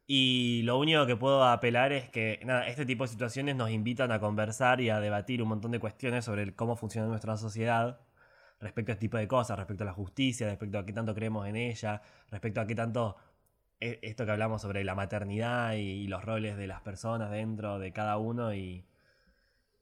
Y 0.06 0.62
lo 0.64 0.80
único 0.80 1.06
que 1.08 1.18
puedo 1.18 1.44
apelar 1.44 1.92
es 1.92 2.10
que, 2.10 2.40
nada, 2.46 2.68
este 2.68 2.86
tipo 2.86 3.04
de 3.04 3.10
situaciones 3.10 3.58
nos 3.58 3.70
invitan 3.70 4.14
a 4.14 4.22
conversar 4.22 4.80
y 4.80 4.90
a 4.90 5.02
debatir 5.02 5.42
un 5.42 5.50
montón 5.50 5.72
de 5.72 5.80
cuestiones 5.80 6.24
sobre 6.24 6.56
cómo 6.56 6.78
funciona 6.78 7.10
nuestra 7.10 7.36
sociedad 7.36 8.00
respecto 8.62 8.94
a 8.94 8.94
este 8.94 9.08
tipo 9.08 9.18
de 9.18 9.28
cosas, 9.28 9.58
respecto 9.58 9.84
a 9.84 9.88
la 9.88 9.94
justicia, 9.94 10.48
respecto 10.48 10.80
a 10.80 10.86
qué 10.86 10.94
tanto 10.94 11.14
creemos 11.14 11.46
en 11.46 11.58
ella, 11.58 12.02
respecto 12.32 12.62
a 12.62 12.66
qué 12.66 12.76
tanto 12.76 13.18
esto 13.80 14.26
que 14.26 14.32
hablamos 14.32 14.62
sobre 14.62 14.84
la 14.84 14.96
maternidad 14.96 15.74
y, 15.74 15.80
y 16.04 16.08
los 16.08 16.24
roles 16.26 16.58
de 16.58 16.68
las 16.68 16.82
personas 16.82 17.32
dentro 17.32 17.80
de 17.80 17.92
cada 17.94 18.18
uno 18.18 18.54
y, 18.54 18.86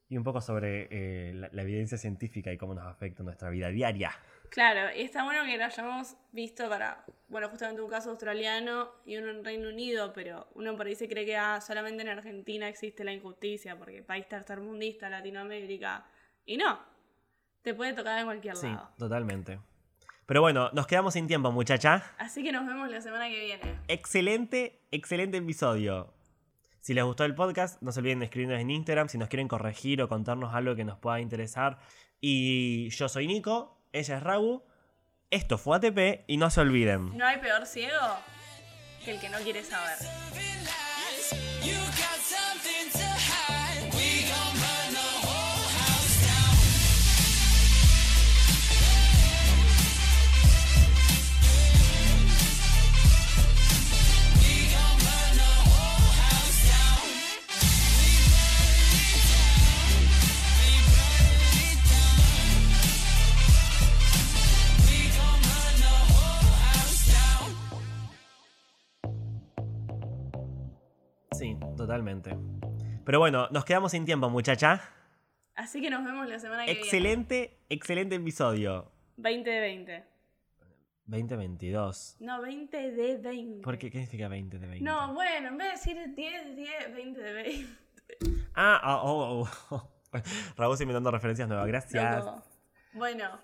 y 0.10 0.18
un 0.18 0.24
poco 0.24 0.42
sobre 0.42 0.88
eh, 0.92 1.34
la, 1.34 1.50
la 1.52 1.62
evidencia 1.62 1.98
científica 1.98 2.52
y 2.52 2.58
cómo 2.58 2.74
nos 2.76 2.86
afecta 2.86 3.24
nuestra 3.24 3.50
vida 3.50 3.70
diaria. 3.70 4.12
Claro, 4.50 4.96
y 4.96 5.02
está 5.02 5.24
bueno 5.24 5.44
que 5.44 5.58
lo 5.58 5.66
hayamos 5.66 6.16
visto 6.32 6.70
para, 6.70 7.04
bueno, 7.28 7.50
justamente 7.50 7.82
un 7.82 7.90
caso 7.90 8.12
australiano 8.12 8.90
y 9.06 9.18
uno 9.18 9.30
en 9.32 9.44
Reino 9.44 9.70
Unido, 9.70 10.14
pero 10.14 10.48
uno 10.54 10.76
por 10.78 10.86
ahí 10.88 10.96
se 10.96 11.10
cree 11.10 11.26
que 11.26 11.36
ah, 11.36 11.60
solamente 11.60 12.04
en 12.04 12.10
Argentina 12.10 12.68
existe 12.70 13.04
la 13.04 13.12
injusticia, 13.12 13.78
porque 13.78 14.04
país 14.04 14.28
tercermundista, 14.28 15.10
Latinoamérica, 15.10 16.06
y 16.46 16.58
no, 16.58 16.80
te 17.64 17.74
puede 17.74 17.94
tocar 17.94 18.20
en 18.20 18.26
cualquier 18.26 18.56
Sí, 18.56 18.68
lado. 18.68 18.92
totalmente. 18.98 19.60
Pero 20.26 20.42
bueno, 20.42 20.70
nos 20.74 20.88
quedamos 20.88 21.14
sin 21.14 21.28
tiempo, 21.28 21.52
muchacha. 21.52 22.04
Así 22.18 22.44
que 22.44 22.52
nos 22.52 22.66
vemos 22.66 22.90
la 22.90 23.02
semana 23.02 23.30
que 23.30 23.40
viene. 23.40 23.76
Excelente, 23.88 24.82
excelente 24.92 25.38
episodio. 25.38 26.14
Si 26.82 26.94
les 26.94 27.04
gustó 27.04 27.26
el 27.26 27.36
podcast, 27.36 27.82
no 27.82 27.92
se 27.92 28.00
olviden 28.00 28.20
de 28.20 28.26
escribirnos 28.26 28.60
en 28.60 28.70
Instagram 28.70 29.10
si 29.10 29.18
nos 29.18 29.30
quieren 29.30 29.48
corregir 29.48 30.02
o 30.02 30.08
contarnos 30.08 30.54
algo 30.54 30.76
que 30.76 30.84
nos 30.84 30.98
pueda 30.98 31.20
interesar. 31.20 31.78
Y 32.22 32.90
yo 32.90 33.08
soy 33.08 33.28
Nico, 33.28 33.78
ella 33.92 34.18
es 34.18 34.24
Ragu. 34.24 34.64
Esto 35.30 35.58
fue 35.58 35.78
ATP 35.78 36.24
y 36.28 36.38
no 36.38 36.50
se 36.50 36.62
olviden. 36.62 37.18
No 37.18 37.26
hay 37.26 37.40
peor 37.40 37.66
ciego 37.66 38.18
que 39.04 39.12
el 39.12 39.20
que 39.20 39.30
no 39.30 39.38
quiere 39.40 39.64
saber. 39.64 39.98
Pero 73.06 73.20
bueno, 73.20 73.48
nos 73.52 73.66
quedamos 73.66 73.92
sin 73.92 74.04
tiempo, 74.04 74.30
muchacha. 74.30 74.82
Así 75.56 75.80
que 75.80 75.90
nos 75.90 76.04
vemos 76.04 76.28
la 76.28 76.40
semana 76.40 76.66
que 76.66 76.72
Excelente, 76.72 77.60
excelente 77.70 78.16
episodio. 78.16 78.92
viene. 79.16 79.44
20 79.44 79.50
de 79.50 79.60
20. 79.60 80.04
2022. 81.06 82.18
No, 82.20 82.42
20 82.42 82.92
de 82.92 83.18
20. 83.18 83.62
¿Por 83.64 83.78
qué? 83.78 83.92
¿Qué 83.92 84.00
significa 84.00 84.28
20 84.28 84.58
de 84.58 84.68
20? 84.68 84.84
No, 84.84 85.14
bueno, 85.14 85.50
en 85.50 85.58
vez 85.58 85.68
de 85.68 85.94
decir 85.94 86.16
10, 86.16 86.56
10, 86.56 86.96
20 86.96 87.22
de 87.22 87.34
20. 87.34 87.68
Ah, 88.56 89.02
oh, 89.04 89.44
oh, 89.44 89.50
oh. 89.70 89.92
Raúl 90.58 90.78
inventando 90.82 91.12
referencias 91.12 91.48
nuevas. 91.48 91.68
Gracias. 91.68 92.26
Bueno, 92.94 93.40